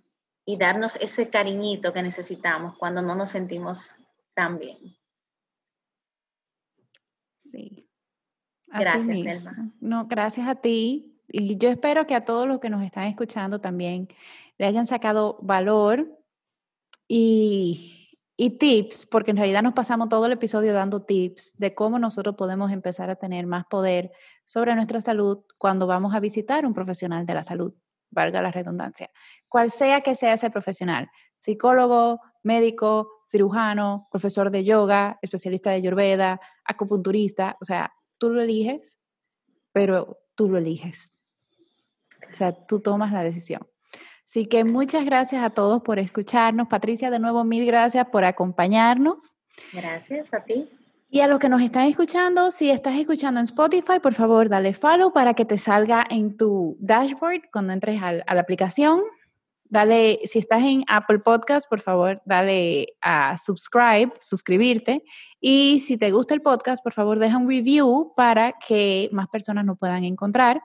y 0.46 0.56
darnos 0.56 0.96
ese 0.96 1.28
cariñito 1.28 1.92
que 1.92 2.02
necesitamos 2.02 2.78
cuando 2.78 3.02
no 3.02 3.16
nos 3.16 3.30
sentimos 3.30 3.96
tan 4.34 4.58
bien. 4.58 4.78
Sí. 7.40 7.88
gracias, 8.66 9.50
No, 9.80 10.06
gracias 10.06 10.46
a 10.46 10.54
ti. 10.54 11.18
Y 11.28 11.56
yo 11.56 11.68
espero 11.68 12.06
que 12.06 12.14
a 12.14 12.24
todos 12.24 12.46
los 12.46 12.60
que 12.60 12.70
nos 12.70 12.82
están 12.82 13.04
escuchando 13.04 13.60
también 13.60 14.08
le 14.56 14.66
hayan 14.66 14.86
sacado 14.86 15.38
valor 15.42 16.08
y, 17.08 18.03
y 18.36 18.58
tips, 18.58 19.06
porque 19.06 19.30
en 19.30 19.36
realidad 19.36 19.62
nos 19.62 19.74
pasamos 19.74 20.08
todo 20.08 20.26
el 20.26 20.32
episodio 20.32 20.72
dando 20.72 21.02
tips 21.02 21.56
de 21.56 21.74
cómo 21.74 21.98
nosotros 21.98 22.34
podemos 22.36 22.72
empezar 22.72 23.08
a 23.08 23.16
tener 23.16 23.46
más 23.46 23.64
poder 23.66 24.10
sobre 24.44 24.74
nuestra 24.74 25.00
salud 25.00 25.44
cuando 25.56 25.86
vamos 25.86 26.14
a 26.14 26.20
visitar 26.20 26.66
un 26.66 26.74
profesional 26.74 27.26
de 27.26 27.34
la 27.34 27.44
salud, 27.44 27.74
valga 28.10 28.42
la 28.42 28.50
redundancia. 28.50 29.10
Cual 29.48 29.70
sea 29.70 30.00
que 30.00 30.16
sea 30.16 30.32
ese 30.32 30.50
profesional, 30.50 31.08
psicólogo, 31.36 32.20
médico, 32.42 33.08
cirujano, 33.24 34.08
profesor 34.10 34.50
de 34.50 34.64
yoga, 34.64 35.18
especialista 35.22 35.70
de 35.70 35.76
ayurveda, 35.76 36.40
acupunturista, 36.64 37.56
o 37.60 37.64
sea, 37.64 37.94
tú 38.18 38.30
lo 38.30 38.42
eliges, 38.42 38.98
pero 39.72 40.18
tú 40.34 40.48
lo 40.48 40.58
eliges. 40.58 41.12
O 42.30 42.34
sea, 42.34 42.52
tú 42.52 42.80
tomas 42.80 43.12
la 43.12 43.22
decisión. 43.22 43.66
Así 44.26 44.46
que 44.46 44.64
muchas 44.64 45.04
gracias 45.04 45.42
a 45.42 45.50
todos 45.50 45.82
por 45.82 45.98
escucharnos. 45.98 46.68
Patricia, 46.68 47.10
de 47.10 47.18
nuevo, 47.18 47.44
mil 47.44 47.66
gracias 47.66 48.06
por 48.08 48.24
acompañarnos. 48.24 49.36
Gracias 49.72 50.34
a 50.34 50.44
ti. 50.44 50.68
Y 51.14 51.20
a 51.20 51.28
los 51.28 51.38
que 51.38 51.48
nos 51.48 51.62
están 51.62 51.86
escuchando, 51.86 52.50
si 52.50 52.70
estás 52.70 52.96
escuchando 52.96 53.38
en 53.38 53.44
Spotify, 53.44 54.00
por 54.02 54.14
favor, 54.14 54.48
dale 54.48 54.74
follow 54.74 55.12
para 55.12 55.34
que 55.34 55.44
te 55.44 55.58
salga 55.58 56.04
en 56.10 56.36
tu 56.36 56.76
dashboard 56.80 57.42
cuando 57.52 57.72
entres 57.72 58.02
a, 58.02 58.12
la 58.12 58.40
aplicación. 58.40 59.02
Dale, 59.62 60.18
si 60.24 60.40
estás 60.40 60.64
en 60.64 60.82
Apple 60.88 61.20
Podcast, 61.20 61.68
por 61.70 61.80
favor, 61.80 62.20
dale 62.24 62.96
a 63.00 63.38
subscribe, 63.38 64.12
suscribirte. 64.20 65.04
Y 65.40 65.78
si 65.78 65.96
te 65.96 66.10
gusta 66.10 66.34
el 66.34 66.42
podcast, 66.42 66.82
por 66.82 66.92
favor, 66.92 67.20
deja 67.20 67.38
un 67.38 67.48
review 67.48 68.12
para 68.16 68.54
que 68.66 69.08
más 69.12 69.28
personas 69.28 69.64
nos 69.64 69.78
puedan 69.78 70.02
encontrar. 70.02 70.60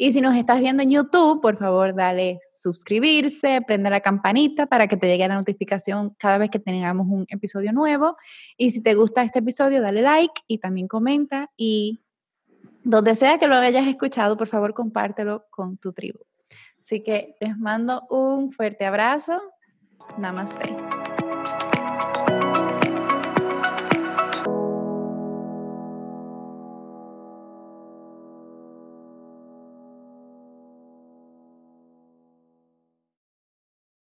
Y 0.00 0.12
si 0.12 0.20
nos 0.20 0.36
estás 0.36 0.60
viendo 0.60 0.84
en 0.84 0.92
YouTube, 0.92 1.40
por 1.42 1.56
favor, 1.56 1.92
dale 1.92 2.40
suscribirse, 2.62 3.60
prende 3.66 3.90
la 3.90 4.00
campanita 4.00 4.66
para 4.66 4.86
que 4.86 4.96
te 4.96 5.08
llegue 5.08 5.26
la 5.26 5.34
notificación 5.34 6.14
cada 6.16 6.38
vez 6.38 6.50
que 6.50 6.60
tengamos 6.60 7.08
un 7.10 7.26
episodio 7.28 7.72
nuevo. 7.72 8.16
Y 8.56 8.70
si 8.70 8.80
te 8.80 8.94
gusta 8.94 9.24
este 9.24 9.40
episodio, 9.40 9.82
dale 9.82 10.02
like 10.02 10.40
y 10.46 10.58
también 10.58 10.86
comenta 10.86 11.50
y 11.56 11.98
Donde 12.84 13.16
sea 13.16 13.38
que 13.38 13.48
lo 13.48 13.56
hayas 13.56 13.88
escuchado, 13.88 14.36
por 14.36 14.46
favor 14.46 14.72
compártelo 14.72 15.46
con 15.50 15.78
tu 15.78 15.92
tribu. 15.92 16.20
Así 16.80 17.02
que 17.02 17.34
les 17.40 17.58
mando 17.58 18.06
un 18.08 18.52
fuerte 18.52 18.86
abrazo. 18.86 19.42
Namaste. 20.16 20.97